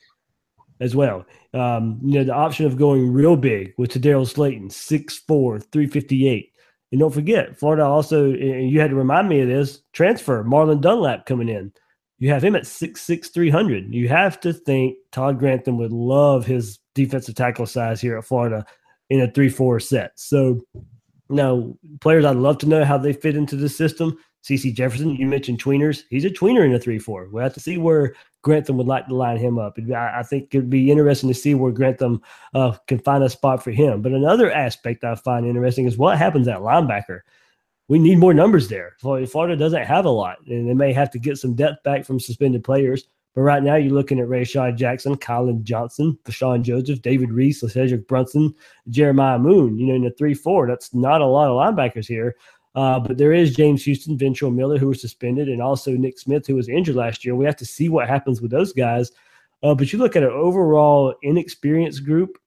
[0.80, 1.26] as well.
[1.52, 6.52] Um, you know, the option of going real big with Tedarrell Slaton, 6'4, 358.
[6.90, 10.80] And don't forget, Florida also, and you had to remind me of this transfer, Marlon
[10.80, 11.70] Dunlap coming in.
[12.18, 13.94] You have him at 6'6, 300.
[13.94, 18.66] You have to think Todd Grantham would love his defensive tackle size here at Florida
[19.08, 20.12] in a 3 4 set.
[20.16, 20.60] So,
[21.30, 24.18] now players I'd love to know how they fit into the system.
[24.42, 26.04] CeCe Jefferson, you mentioned tweeners.
[26.10, 27.28] He's a tweener in a 3 4.
[27.30, 29.76] We'll have to see where Grantham would like to line him up.
[29.94, 32.22] I, think it'd be interesting to see where Grantham
[32.54, 34.00] uh, can find a spot for him.
[34.00, 37.20] But another aspect I find interesting is what happens at linebacker.
[37.88, 38.96] We need more numbers there.
[39.00, 42.20] Florida doesn't have a lot, and they may have to get some depth back from
[42.20, 43.04] suspended players.
[43.34, 48.06] But right now, you're looking at Rayshad Jackson, Kylan Johnson, Vosean Joseph, David Reese, Cedric
[48.06, 48.54] Brunson,
[48.88, 49.78] Jeremiah Moon.
[49.78, 52.36] You know, in the three four, that's not a lot of linebackers here.
[52.74, 56.46] Uh, but there is James Houston, Ventrell Miller, who were suspended, and also Nick Smith,
[56.46, 57.34] who was injured last year.
[57.34, 59.10] We have to see what happens with those guys.
[59.62, 62.38] Uh, but you look at an overall inexperienced group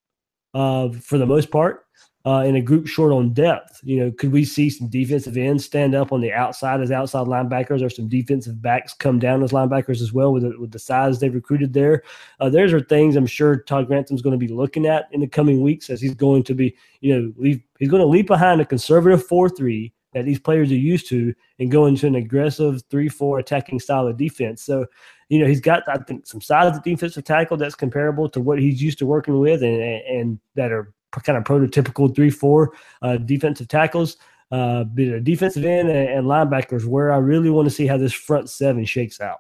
[0.53, 1.85] uh, for the most part,
[2.26, 3.80] uh, in a group short on depth.
[3.84, 7.28] You know, could we see some defensive ends stand up on the outside as outside
[7.28, 10.80] linebackers, or some defensive backs come down as linebackers as well with the, with the
[10.80, 12.03] size they've recruited there?
[12.39, 15.28] Uh, those are things I'm sure Todd Grantham's going to be looking at in the
[15.28, 18.61] coming weeks as he's going to be, you know, leave, he's going to leave behind
[18.61, 22.84] a conservative four three that these players are used to and go into an aggressive
[22.91, 24.63] three four attacking style of defense.
[24.63, 24.86] So.
[25.30, 28.59] You know, he's got, I think, some size of defensive tackle that's comparable to what
[28.59, 33.18] he's used to working with and, and that are kind of prototypical three four uh,
[33.18, 34.18] defensive tackles,
[34.51, 36.86] uh, defensive end and, and linebackers.
[36.86, 39.39] Where I really want to see how this front seven shakes out.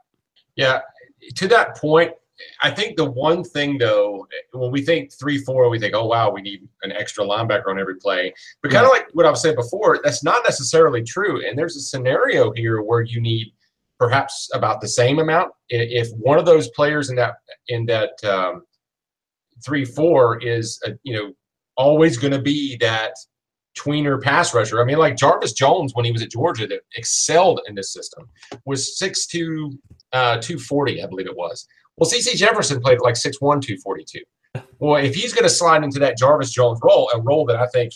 [0.55, 0.81] Yeah,
[1.35, 2.11] to that point,
[2.61, 6.29] I think the one thing though, when we think three four, we think, oh wow,
[6.31, 8.33] we need an extra linebacker on every play.
[8.61, 11.47] But kind of like what I was saying before, that's not necessarily true.
[11.47, 13.53] And there's a scenario here where you need
[13.99, 15.51] perhaps about the same amount.
[15.69, 17.35] If one of those players in that
[17.67, 18.63] in that um,
[19.63, 21.33] three four is a, you know
[21.81, 23.13] always going to be that
[23.77, 24.81] tweener pass rusher.
[24.81, 28.27] I mean, like Jarvis Jones when he was at Georgia that excelled in this system
[28.65, 29.77] was 6'2",
[30.13, 31.65] uh, 240, I believe it was.
[31.97, 34.19] Well, CeCe Jefferson played like 6'1", 242.
[34.79, 37.67] Well, if he's going to slide into that Jarvis Jones role, a role that I
[37.67, 37.93] think,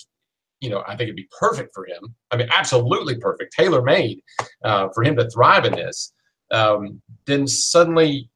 [0.62, 2.16] you know, I think it'd be perfect for him.
[2.32, 4.22] I mean, absolutely perfect, tailor made
[4.64, 6.14] uh, for him to thrive in this.
[6.52, 8.30] Um, then suddenly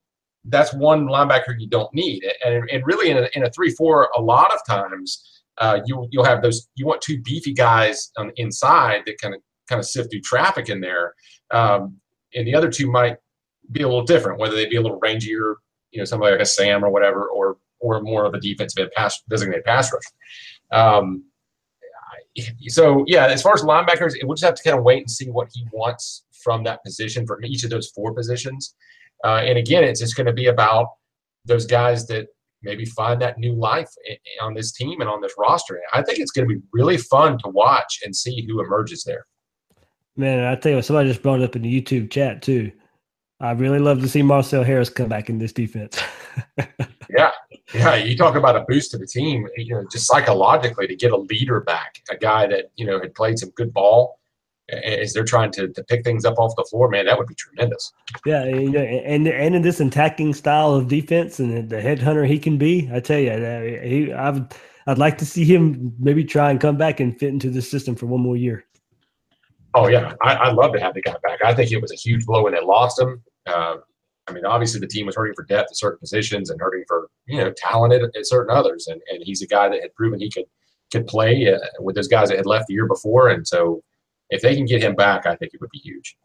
[0.45, 2.23] that's one linebacker you don't need.
[2.45, 6.07] And, and really in a, in a three four, a lot of times uh, you
[6.11, 6.67] you'll have those.
[6.75, 10.21] You want two beefy guys on the inside that kind of kind of sift through
[10.21, 11.13] traffic in there,
[11.51, 11.97] um,
[12.33, 13.17] and the other two might
[13.71, 14.39] be a little different.
[14.39, 15.55] Whether they be a little rangier,
[15.91, 19.21] you know, somebody like a Sam or whatever, or or more of a defensive pass
[19.29, 20.03] designated pass rush.
[20.71, 21.23] Um,
[22.67, 25.29] so yeah, as far as linebackers, we'll just have to kind of wait and see
[25.29, 28.75] what he wants from that position for each of those four positions.
[29.23, 30.87] Uh, and again, it's just going to be about
[31.45, 32.27] those guys that
[32.61, 33.89] maybe find that new life
[34.41, 35.81] on this team and on this roster.
[35.93, 39.25] I think it's going to be really fun to watch and see who emerges there.
[40.15, 42.71] Man, I tell you what, somebody just brought it up in the YouTube chat too.
[43.41, 45.97] I really love to see Marcel Harris come back in this defense.
[47.09, 47.31] yeah,
[47.73, 47.95] yeah.
[47.95, 51.17] You talk about a boost to the team, you know, just psychologically to get a
[51.17, 54.18] leader back, a guy that you know had played some good ball
[54.71, 57.35] as they're trying to, to pick things up off the floor, man, that would be
[57.35, 57.91] tremendous.
[58.25, 62.89] Yeah, and and in this attacking style of defense and the headhunter he can be,
[62.93, 63.31] I tell you,
[63.81, 64.45] he, I've,
[64.87, 67.95] I'd like to see him maybe try and come back and fit into the system
[67.95, 68.65] for one more year.
[69.75, 71.43] Oh yeah, I, would love to have the guy back.
[71.43, 73.21] I think it was a huge blow when they lost him.
[73.45, 73.77] Uh,
[74.27, 77.09] I mean, obviously the team was hurting for depth at certain positions and hurting for
[77.27, 80.29] you know talented at certain others, and and he's a guy that had proven he
[80.29, 80.45] could
[80.91, 83.83] could play uh, with those guys that had left the year before, and so
[84.29, 86.17] if they can get him back, I think it would be huge.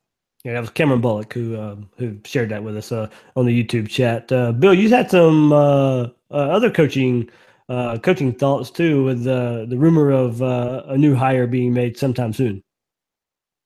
[0.45, 3.65] Yeah, that was Cameron Bullock who um, who shared that with us uh, on the
[3.65, 4.31] YouTube chat.
[4.31, 7.31] Uh, Bill, you had some uh, uh other coaching
[7.71, 11.97] uh, coaching thoughts too, with the the rumor of uh, a new hire being made
[11.97, 12.63] sometime soon.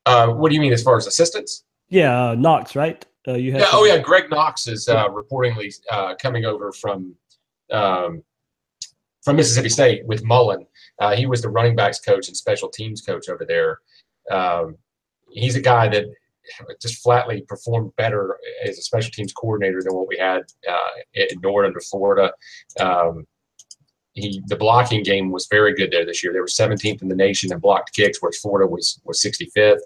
[0.07, 1.65] what do you mean as far as assistants?
[1.89, 3.05] Yeah, Knox, right?
[3.27, 5.75] you had yeah, oh yeah, Greg Knox is reportedly
[6.23, 7.13] coming over from
[7.73, 8.23] um,
[9.23, 10.65] from Mississippi State with Mullen.
[11.17, 13.81] he was the running backs coach and special teams coach over there.
[14.31, 14.77] Um,
[15.31, 16.07] he's a guy that
[16.81, 21.41] just flatly performed better as a special teams coordinator than what we had uh, in
[21.43, 22.33] Nord under Florida.
[22.81, 23.27] Um,
[24.15, 26.33] he the blocking game was very good there this year.
[26.33, 29.79] They were 17th in the nation in blocked kicks, whereas Florida was was 65th.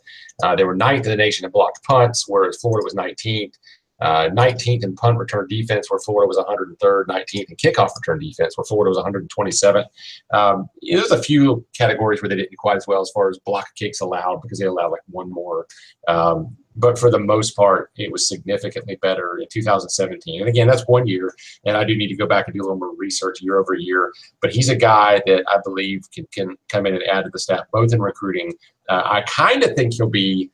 [0.43, 3.55] Uh, they were ninth in the nation in blocked punts, whereas Florida was 19th.
[4.03, 8.59] Uh, 19th in punt return defense, where Florida was 103rd, 19th in kickoff return defense,
[8.59, 9.87] where Florida was 127th.
[10.35, 13.69] Um, there's a few categories where they didn't quite as well as far as block
[13.77, 15.67] kicks allowed because they allowed like one more.
[16.09, 20.41] Um, but for the most part, it was significantly better in 2017.
[20.41, 21.33] And again, that's one year,
[21.65, 23.75] and I do need to go back and do a little more research year over
[23.75, 24.13] year.
[24.41, 27.39] But he's a guy that I believe can, can come in and add to the
[27.39, 28.53] staff, both in recruiting.
[28.89, 30.51] Uh, I kind of think he'll be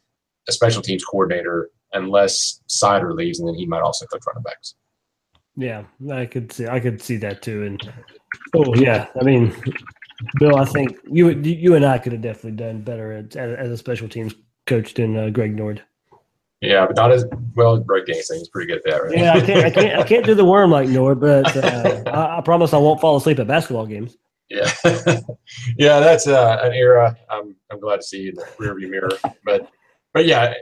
[0.49, 4.75] a special teams coordinator unless Seider leaves, and then he might also coach running backs.
[5.57, 6.69] Yeah, I could see.
[6.69, 7.65] I could see that too.
[7.65, 7.93] And
[8.55, 9.55] oh yeah, I mean,
[10.39, 13.77] Bill, I think you you and I could have definitely done better as, as a
[13.77, 14.35] special teams
[14.67, 15.83] coach than uh, Greg Nord.
[16.61, 17.25] Yeah, but not as
[17.55, 18.39] well as breakdancing.
[18.39, 19.17] He's pretty good at that, right?
[19.17, 22.39] Yeah, I can't, I can't, I can't do the worm like Nord, but uh, I,
[22.39, 24.17] I, promise I won't fall asleep at basketball games.
[24.49, 24.71] Yeah,
[25.77, 27.17] yeah, that's uh, an era.
[27.31, 29.11] I'm I'm glad to see in the rearview mirror,
[29.45, 29.71] but
[30.13, 30.55] but yeah,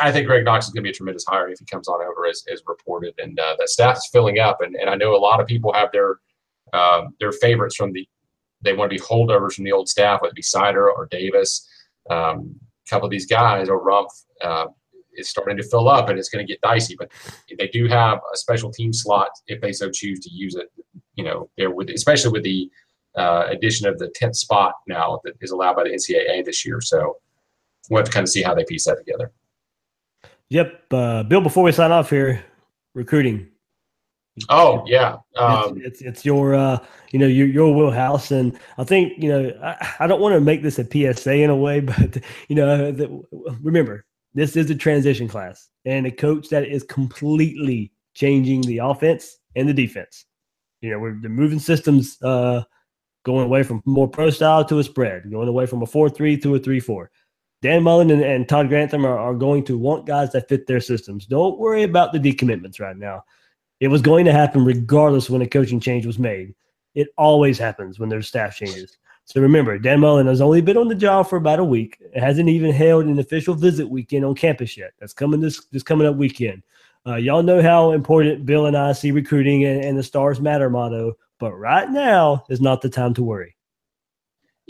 [0.00, 2.00] I think Greg Knox is going to be a tremendous hire if he comes on
[2.00, 4.60] over as, as reported, and uh, staff is filling up.
[4.60, 6.16] And, and I know a lot of people have their
[6.72, 8.06] uh, their favorites from the
[8.60, 11.66] they want to be holdovers from the old staff, whether it be Seider or Davis.
[12.10, 12.56] Um,
[12.88, 14.66] couple of these guys, or Rumph, uh,
[15.14, 16.96] is starting to fill up and it's going to get dicey.
[16.98, 17.10] But
[17.58, 20.70] they do have a special team slot if they so choose to use it.
[21.14, 22.70] You know, there with especially with the
[23.16, 26.80] uh, addition of the tenth spot now that is allowed by the NCAA this year.
[26.80, 27.16] So
[27.90, 29.32] we'll have to kind of see how they piece that together.
[30.50, 31.40] Yep, uh, Bill.
[31.40, 32.44] Before we sign off here,
[32.94, 33.48] recruiting.
[34.48, 36.78] Oh yeah, um, it's, it's, it's your uh,
[37.10, 40.40] you know your your wheelhouse, and I think you know I, I don't want to
[40.40, 42.18] make this a PSA in a way, but
[42.48, 43.22] you know the,
[43.62, 49.38] remember this is a transition class and a coach that is completely changing the offense
[49.56, 50.26] and the defense.
[50.80, 52.62] You know, we're the moving systems, uh,
[53.24, 56.38] going away from more pro style to a spread, going away from a 4 3
[56.38, 57.10] to a 3 4.
[57.60, 60.80] Dan Mullen and, and Todd Grantham are, are going to want guys that fit their
[60.80, 61.26] systems.
[61.26, 63.24] Don't worry about the decommitments right now.
[63.80, 66.54] It was going to happen regardless when a coaching change was made.
[66.94, 68.98] It always happens when there's staff changes.
[69.24, 71.98] So remember, Dan Mullen has only been on the job for about a week.
[72.00, 74.92] It hasn't even held an official visit weekend on campus yet.
[74.98, 76.62] That's coming this this coming up weekend.
[77.06, 80.70] Uh, y'all know how important Bill and I see recruiting and, and the Stars Matter
[80.70, 83.54] motto, but right now is not the time to worry.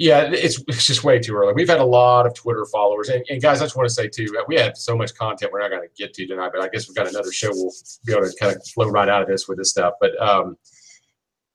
[0.01, 1.53] Yeah, it's, it's just way too early.
[1.55, 3.09] We've had a lot of Twitter followers.
[3.09, 5.59] And, and guys, I just want to say, too, we had so much content we're
[5.59, 7.51] not going to get to tonight, but I guess we've got another show.
[7.53, 7.72] We'll
[8.07, 9.94] be able to kind of flow right out of this with this stuff.
[10.01, 10.57] But um,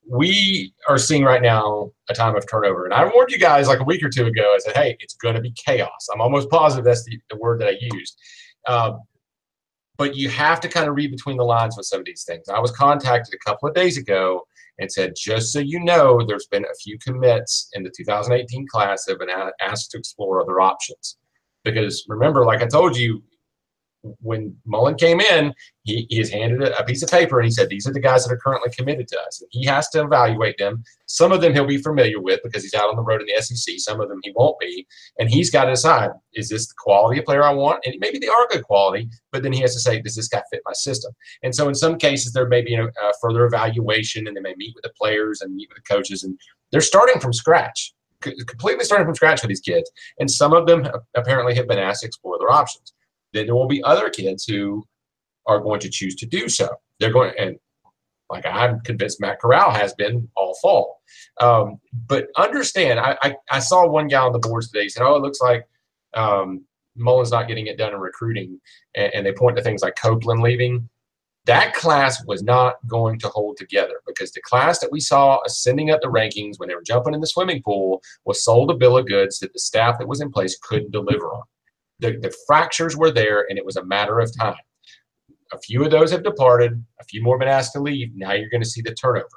[0.05, 2.83] we are seeing right now a time of turnover.
[2.83, 4.53] And I warned you guys like a week or two ago.
[4.53, 6.09] I said, hey, it's going to be chaos.
[6.13, 8.17] I'm almost positive that's the, the word that I used.
[8.67, 8.99] Um,
[9.97, 12.49] but you have to kind of read between the lines with some of these things.
[12.49, 14.45] I was contacted a couple of days ago
[14.79, 19.05] and said, just so you know, there's been a few commits in the 2018 class
[19.05, 21.17] that have been asked to explore other options.
[21.63, 23.23] Because remember, like I told you,
[24.21, 27.69] when Mullen came in, he, he has handed a piece of paper and he said,
[27.69, 29.41] These are the guys that are currently committed to us.
[29.41, 30.83] And he has to evaluate them.
[31.05, 33.41] Some of them he'll be familiar with because he's out on the road in the
[33.41, 33.75] SEC.
[33.77, 34.85] Some of them he won't be.
[35.19, 37.79] And he's got to decide is this the quality of player I want?
[37.85, 40.41] And maybe they are good quality, but then he has to say, Does this guy
[40.51, 41.13] fit my system?
[41.41, 44.55] And so in some cases, there may be a, a further evaluation and they may
[44.55, 46.23] meet with the players and meet with the coaches.
[46.23, 46.37] And
[46.71, 47.93] they're starting from scratch
[48.47, 49.91] completely starting from scratch with these kids.
[50.17, 52.93] And some of them apparently have been asked to explore their options
[53.33, 54.85] then there will be other kids who
[55.45, 56.69] are going to choose to do so.
[56.99, 57.57] They're going and
[58.29, 61.01] like I'm convinced Matt Corral has been all fall.
[61.39, 65.15] Um, but understand, I, I, I, saw one guy on the boards today said, "Oh,
[65.15, 65.65] it looks like
[66.15, 66.65] um,
[66.95, 68.59] Mullen's not getting it done in recruiting,"
[68.95, 70.89] and, and they point to things like Copeland leaving.
[71.45, 75.91] That class was not going to hold together because the class that we saw ascending
[75.91, 78.97] up the rankings when they were jumping in the swimming pool was sold a bill
[78.97, 81.43] of goods that the staff that was in place couldn't deliver on
[82.03, 84.55] the, the fractures were there and it was a matter of time.
[85.53, 88.09] A few of those have departed, a few more have been asked to leave.
[88.13, 89.27] Now you're going to see the turnover.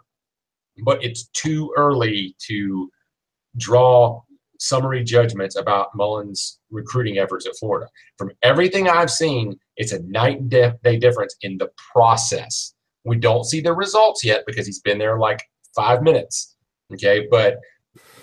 [0.84, 2.90] But it's too early to
[3.56, 4.20] draw
[4.58, 7.88] summary judgments about Mullen's recruiting efforts at Florida.
[8.18, 12.74] From everything I've seen, it's a night and day difference in the process.
[13.04, 15.42] We don't see the results yet because he's been there like
[15.74, 16.56] five minutes.
[16.92, 17.58] Okay, but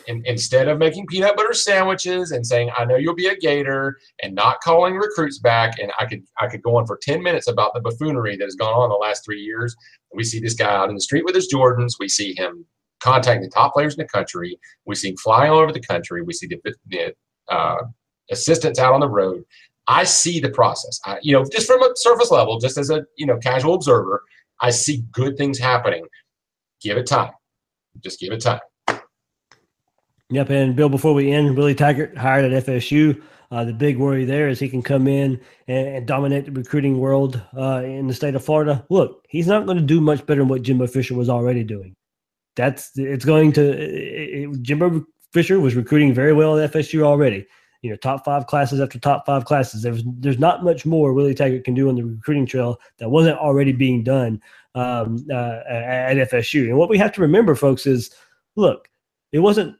[0.07, 3.97] in, instead of making peanut butter sandwiches and saying I know you'll be a Gator
[4.21, 7.47] and not calling recruits back, and I could I could go on for ten minutes
[7.47, 9.75] about the buffoonery that has gone on the last three years.
[10.13, 11.93] We see this guy out in the street with his Jordans.
[11.99, 12.65] We see him
[13.01, 14.57] contacting the top players in the country.
[14.85, 16.21] We see him flying all over the country.
[16.21, 17.13] We see the, the
[17.49, 17.83] uh,
[18.31, 19.43] assistants out on the road.
[19.87, 20.99] I see the process.
[21.05, 24.23] I, you know, just from a surface level, just as a you know casual observer,
[24.61, 26.05] I see good things happening.
[26.81, 27.31] Give it time.
[28.01, 28.59] Just give it time.
[30.33, 33.21] Yep, and Bill, before we end, Willie Taggart hired at FSU.
[33.51, 36.97] Uh, the big worry there is he can come in and, and dominate the recruiting
[36.97, 38.83] world uh, in the state of Florida.
[38.89, 41.95] Look, he's not going to do much better than what Jimbo Fisher was already doing.
[42.55, 47.45] That's it's going to it, it, Jimbo Fisher was recruiting very well at FSU already.
[47.83, 49.83] You know, top five classes after top five classes.
[49.83, 53.37] There's there's not much more Willie Taggart can do on the recruiting trail that wasn't
[53.37, 54.41] already being done
[54.73, 56.69] um, uh, at FSU.
[56.69, 58.15] And what we have to remember, folks, is
[58.55, 58.89] look,
[59.31, 59.75] it wasn't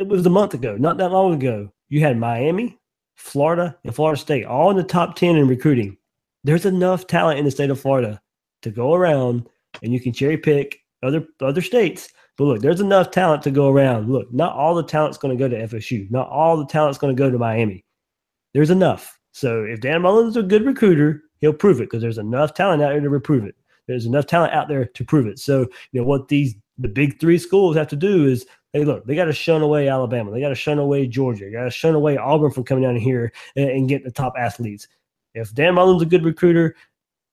[0.00, 1.70] it was a month ago, not that long ago.
[1.90, 2.78] You had Miami,
[3.16, 5.96] Florida, and Florida State all in the top 10 in recruiting.
[6.42, 8.20] There's enough talent in the state of Florida
[8.62, 9.46] to go around
[9.82, 12.08] and you can cherry pick other other states.
[12.38, 14.10] But look, there's enough talent to go around.
[14.10, 16.10] Look, not all the talent's going to go to FSU.
[16.10, 17.84] Not all the talent's going to go to Miami.
[18.54, 19.18] There's enough.
[19.32, 22.92] So if Dan Mullen's a good recruiter, he'll prove it because there's enough talent out
[22.92, 23.54] there to prove it.
[23.86, 25.38] There's enough talent out there to prove it.
[25.38, 29.04] So, you know, what these the big three schools have to do is Hey, look,
[29.04, 30.30] they got to shun away Alabama.
[30.30, 31.46] They got to shun away Georgia.
[31.46, 34.34] They got to shun away Auburn from coming down here and, and getting the top
[34.38, 34.86] athletes.
[35.34, 36.76] If Dan Mullen's a good recruiter,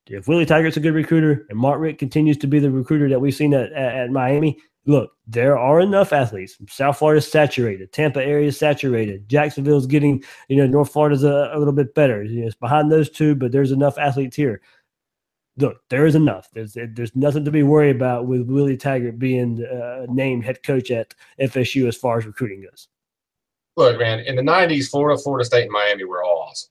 [0.07, 3.19] if Willie Taggart's a good recruiter, and Mark Richt continues to be the recruiter that
[3.19, 6.57] we've seen at, at, at Miami, look, there are enough athletes.
[6.69, 7.91] South Florida's saturated.
[7.91, 9.27] Tampa area is saturated.
[9.27, 12.23] Jacksonville's getting, you know, North Florida's a, a little bit better.
[12.23, 14.61] You know, it's behind those two, but there's enough athletes here.
[15.58, 16.49] Look, there is enough.
[16.53, 20.91] There's there's nothing to be worried about with Willie Taggart being uh, named head coach
[20.91, 22.88] at FSU as far as recruiting goes.
[23.76, 26.70] Look, man, in the '90s, Florida, Florida State, and Miami were all awesome.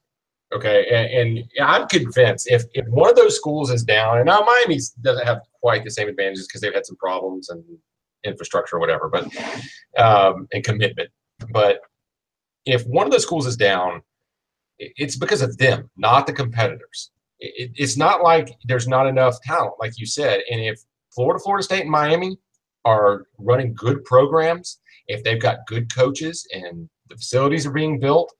[0.54, 4.40] Okay, and, and I'm convinced if if one of those schools is down, and now
[4.40, 7.64] Miami doesn't have quite the same advantages because they've had some problems and
[8.24, 9.24] infrastructure or whatever, but
[9.98, 11.10] um, and commitment.
[11.50, 11.80] But
[12.66, 14.02] if one of those schools is down,
[14.78, 17.10] it's because of them, not the competitors.
[17.40, 20.40] It, it's not like there's not enough talent, like you said.
[20.50, 20.80] And if
[21.14, 22.38] Florida, Florida State, and Miami
[22.84, 24.78] are running good programs,
[25.08, 28.32] if they've got good coaches and the facilities are being built,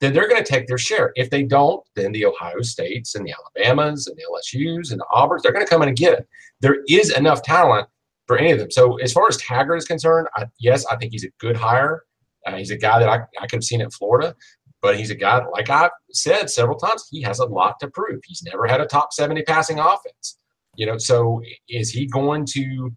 [0.00, 1.12] then they're going to take their share.
[1.14, 5.06] If they don't, then the Ohio States and the Alabamas and the LSU's and the
[5.14, 6.28] Auburns, they're going to come in and get it.
[6.60, 7.88] There is enough talent
[8.26, 8.70] for any of them.
[8.70, 12.02] So as far as Taggart is concerned, I, yes, I think he's a good hire.
[12.46, 14.34] Uh, he's a guy that I, I could have seen at Florida,
[14.82, 18.20] but he's a guy, like I've said several times, he has a lot to prove.
[18.26, 20.38] He's never had a top 70 passing offense.
[20.74, 22.90] You know, so is he going to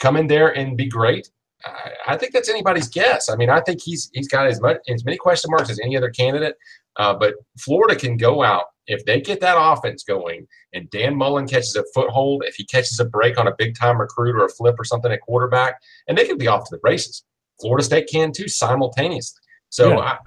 [0.00, 1.28] come in there and be great?
[1.64, 3.28] I, I think that's anybody's guess.
[3.28, 5.96] I mean, I think he's he's got as much as many question marks as any
[5.96, 6.56] other candidate.
[6.96, 11.48] Uh, but Florida can go out if they get that offense going and Dan Mullen
[11.48, 14.48] catches a foothold, if he catches a break on a big time recruit or a
[14.48, 17.24] flip or something at quarterback, and they can be off to the races.
[17.60, 19.40] Florida State can too simultaneously.
[19.70, 20.18] So yeah.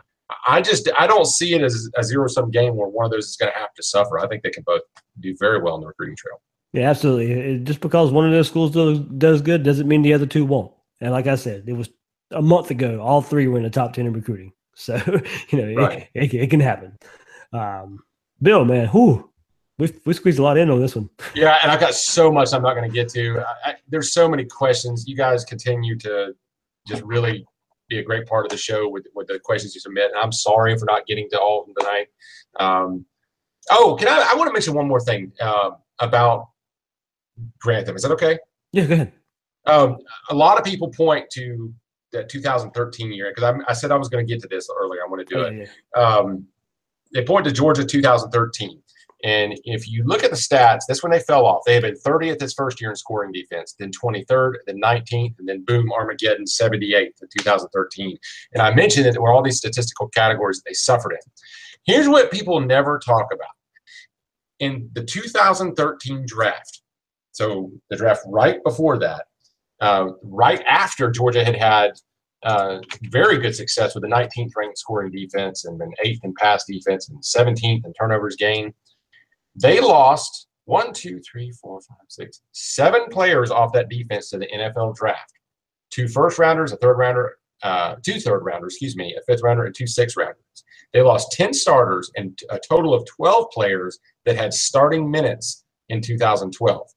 [0.47, 3.27] I, just I don't see it as a zero sum game where one of those
[3.27, 4.19] is going to have to suffer.
[4.19, 4.81] I think they can both
[5.19, 6.41] do very well in the recruiting trail.
[6.73, 7.59] Yeah, absolutely.
[7.59, 10.71] Just because one of those schools does, does good doesn't mean the other two won't.
[10.99, 11.89] And like I said, it was
[12.31, 14.53] a month ago, all three were in the top 10 in recruiting.
[14.79, 14.95] So,
[15.49, 16.07] you know, right.
[16.13, 16.99] it, it, it, can happen.
[17.51, 18.03] Um,
[18.39, 19.27] Bill, man, whoo,
[19.79, 21.09] we we squeezed a lot in on this one.
[21.33, 23.39] Yeah, and I've got so much I'm not going to get to.
[23.39, 25.07] I, I, there's so many questions.
[25.07, 26.35] You guys continue to
[26.87, 27.47] just really
[27.89, 30.11] be a great part of the show with, with the questions you submit.
[30.11, 32.07] And I'm sorry for not getting to all of them tonight.
[32.59, 33.05] Um,
[33.71, 34.29] oh, can I?
[34.31, 36.49] I want to mention one more thing uh, about
[37.59, 37.95] Grantham.
[37.95, 38.39] Is that okay?
[38.71, 39.13] Yeah, go ahead.
[39.65, 39.97] Um,
[40.29, 41.73] a lot of people point to
[42.13, 45.01] that 2013 year because I, I, said I was going to get to this earlier.
[45.05, 45.69] I want to do oh, it.
[45.95, 46.01] Yeah.
[46.01, 46.47] Um,
[47.13, 48.81] they point to Georgia 2013.
[49.23, 51.63] And if you look at the stats, that's when they fell off.
[51.65, 55.47] They had been 30th his first year in scoring defense, then 23rd, then 19th, and
[55.47, 58.17] then boom, Armageddon 78th in 2013.
[58.53, 61.31] And I mentioned that there were all these statistical categories that they suffered in.
[61.85, 63.47] Here's what people never talk about.
[64.59, 66.81] In the 2013 draft,
[67.31, 69.25] so the draft right before that,
[69.79, 71.91] uh, right after Georgia had had
[72.43, 76.65] uh, very good success with the 19th ranked scoring defense and then eighth in pass
[76.65, 78.73] defense and 17th in turnovers gained.
[79.57, 84.47] They lost one, two, three, four, five, six, seven players off that defense to the
[84.47, 85.33] NFL draft.
[85.89, 89.65] Two first rounders, a third rounder, uh, two third rounders, excuse me, a fifth rounder,
[89.65, 90.37] and two sixth rounders.
[90.93, 96.01] They lost 10 starters and a total of 12 players that had starting minutes in
[96.01, 96.87] 2012.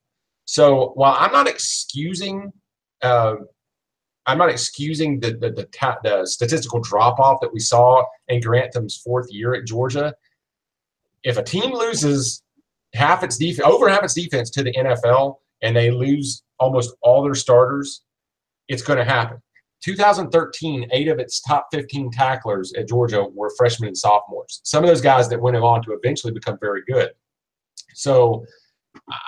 [0.45, 2.53] So while I'm not excusing
[3.03, 3.37] uh,
[4.27, 8.41] I'm not excusing the the, the, ta- the statistical drop off that we saw in
[8.41, 10.15] Grantham's fourth year at Georgia.
[11.23, 12.43] If a team loses
[12.95, 17.23] half its defense, over half its defense to the NFL, and they lose almost all
[17.23, 18.03] their starters,
[18.69, 19.39] it's going to happen.
[19.83, 24.61] 2013, eight of its top 15 tacklers at Georgia were freshmen and sophomores.
[24.65, 27.11] Some of those guys that went on to eventually become very good.
[27.95, 28.45] So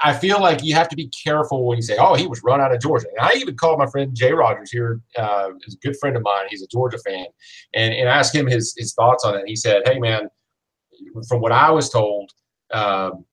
[0.03, 2.61] I feel like you have to be careful when you say, "Oh, he was run
[2.61, 5.87] out of Georgia." And I even called my friend Jay Rogers here, uh, is a
[5.87, 6.47] good friend of mine.
[6.51, 7.27] He's a Georgia fan,
[7.75, 9.45] and and asked him his his thoughts on it.
[9.47, 10.29] He said, "Hey, man,
[11.29, 12.31] from what I was told."
[12.73, 13.25] Um,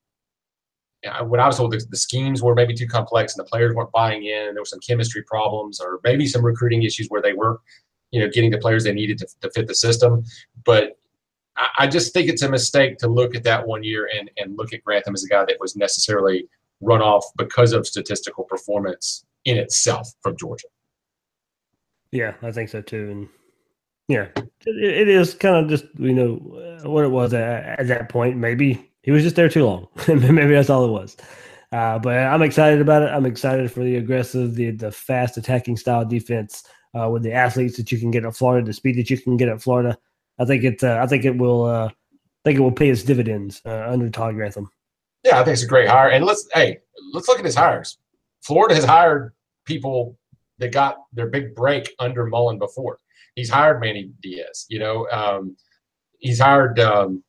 [1.26, 3.92] when I was told the, the, schemes were maybe too complex and the players weren't
[3.92, 7.62] buying in, there were some chemistry problems or maybe some recruiting issues where they were,
[8.12, 10.24] you know, getting the players they needed to, to fit the system.
[10.66, 10.98] But
[11.78, 14.74] I just think it's a mistake to look at that one year and, and look
[14.74, 16.48] at Grantham as a guy that was necessarily
[16.82, 20.68] run off because of statistical performance in itself from Georgia.
[22.12, 23.10] Yeah, I think so too.
[23.10, 23.30] And
[24.08, 26.36] yeah, it, it is kind of just, you know,
[26.84, 28.38] what it was at, at, that point.
[28.38, 29.88] Maybe he was just there too long.
[30.08, 31.18] Maybe that's all it was.
[31.72, 33.10] Uh, but I'm excited about it.
[33.10, 36.64] I'm excited for the aggressive, the, the fast attacking style defense
[37.00, 39.38] uh, with the athletes that you can get at Florida, the speed that you can
[39.38, 39.98] get at Florida.
[40.40, 40.84] I think it.
[40.84, 41.66] Uh, I think it will.
[41.66, 41.92] Uh, I
[42.50, 44.70] think it will pay its dividends uh, under Todd Grantham.
[45.24, 46.10] Yeah, I think it's a great hire.
[46.10, 46.80] And let's hey,
[47.14, 47.98] let's look at his hires.
[48.42, 49.34] Florida has hired
[49.66, 50.18] people
[50.58, 52.98] that got their big break under Mullen before.
[53.36, 54.66] He's hired Manny Diaz.
[54.70, 55.56] You know, um,
[56.20, 57.24] he's hired um,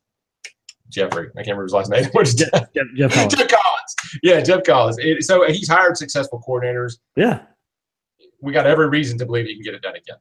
[0.91, 1.29] Jeffrey.
[1.31, 2.03] I can't remember his last name.
[2.13, 3.35] Geoff, Geoff, Geoff, Collins.
[3.35, 3.95] Geoff Collins.
[4.23, 4.97] Yeah, Geoff Collins.
[4.99, 6.97] It, so he's hired successful coordinators.
[7.15, 7.41] Yeah.
[8.41, 10.17] we got every reason to believe he can get it done again.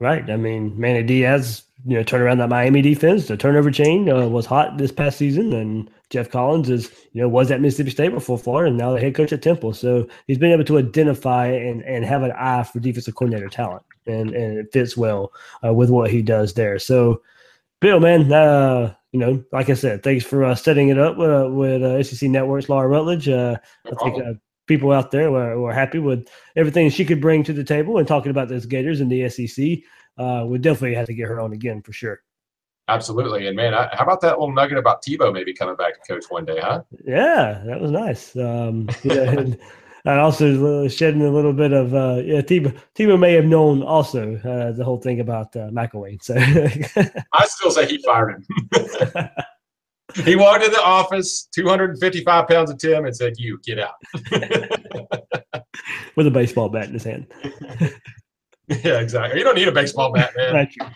[0.00, 0.30] Right.
[0.30, 3.28] I mean, Manny Diaz, you know, turn around that Miami defense.
[3.28, 7.28] The turnover chain uh, was hot this past season, and Geoff Collins is, you know,
[7.28, 9.74] was at Mississippi State before Florida, and now the head coach at Temple.
[9.74, 13.82] So he's been able to identify and, and have an eye for defensive coordinator talent,
[14.06, 15.32] and and it fits well
[15.62, 16.78] uh, with what he does there.
[16.78, 17.20] So,
[17.80, 21.30] Bill, man, uh, you know, like I said, thanks for uh, setting it up with,
[21.30, 23.28] uh, with uh, SEC Networks, Laura Rutledge.
[23.28, 23.56] Uh,
[23.86, 24.32] No I think uh,
[24.66, 28.06] people out there were, were happy with everything she could bring to the table and
[28.06, 29.78] talking about those Gators and the SEC.
[30.16, 32.20] Uh, we definitely have to get her on again for sure.
[32.86, 33.46] Absolutely.
[33.46, 36.24] And man, I, how about that little nugget about Tebow maybe coming back to coach
[36.28, 36.82] one day, huh?
[37.04, 38.34] Yeah, that was nice.
[38.36, 39.58] Um, yeah, and,
[40.04, 42.40] and also shedding a little bit of uh, yeah.
[42.40, 46.22] Tebow, Tebow may have known also uh, the whole thing about uh, McElwain.
[46.22, 46.34] So
[47.32, 48.46] I still say he fired him.
[50.24, 53.94] he walked in the office, 255 pounds of Tim, and said, You get out.
[56.16, 57.26] with a baseball bat in his hand.
[58.68, 59.38] yeah, exactly.
[59.38, 60.52] You don't need a baseball bat, man.
[60.52, 60.86] Thank you.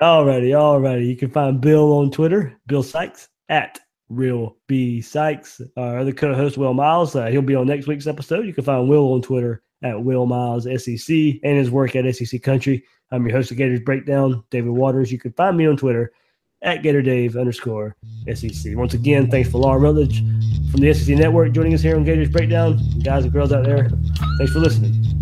[0.00, 1.06] alrighty, alrighty.
[1.06, 3.80] You can find Bill on Twitter, Bill Sykes at
[4.10, 5.60] Real B Sykes.
[5.76, 8.46] Our other co-host, Will Miles, uh, he'll be on next week's episode.
[8.46, 12.42] You can find Will on Twitter at Will Miles SEC and his work at SEC
[12.42, 12.84] Country.
[13.10, 15.10] I'm your host of Gators Breakdown, David Waters.
[15.10, 16.12] You can find me on Twitter
[16.62, 17.96] at GatorDave underscore
[18.34, 18.76] SEC.
[18.76, 20.18] Once again, thanks for Laura Rutledge
[20.70, 22.78] from the SEC Network joining us here on Gators Breakdown.
[23.02, 23.88] Guys and girls out there,
[24.38, 25.19] thanks for listening.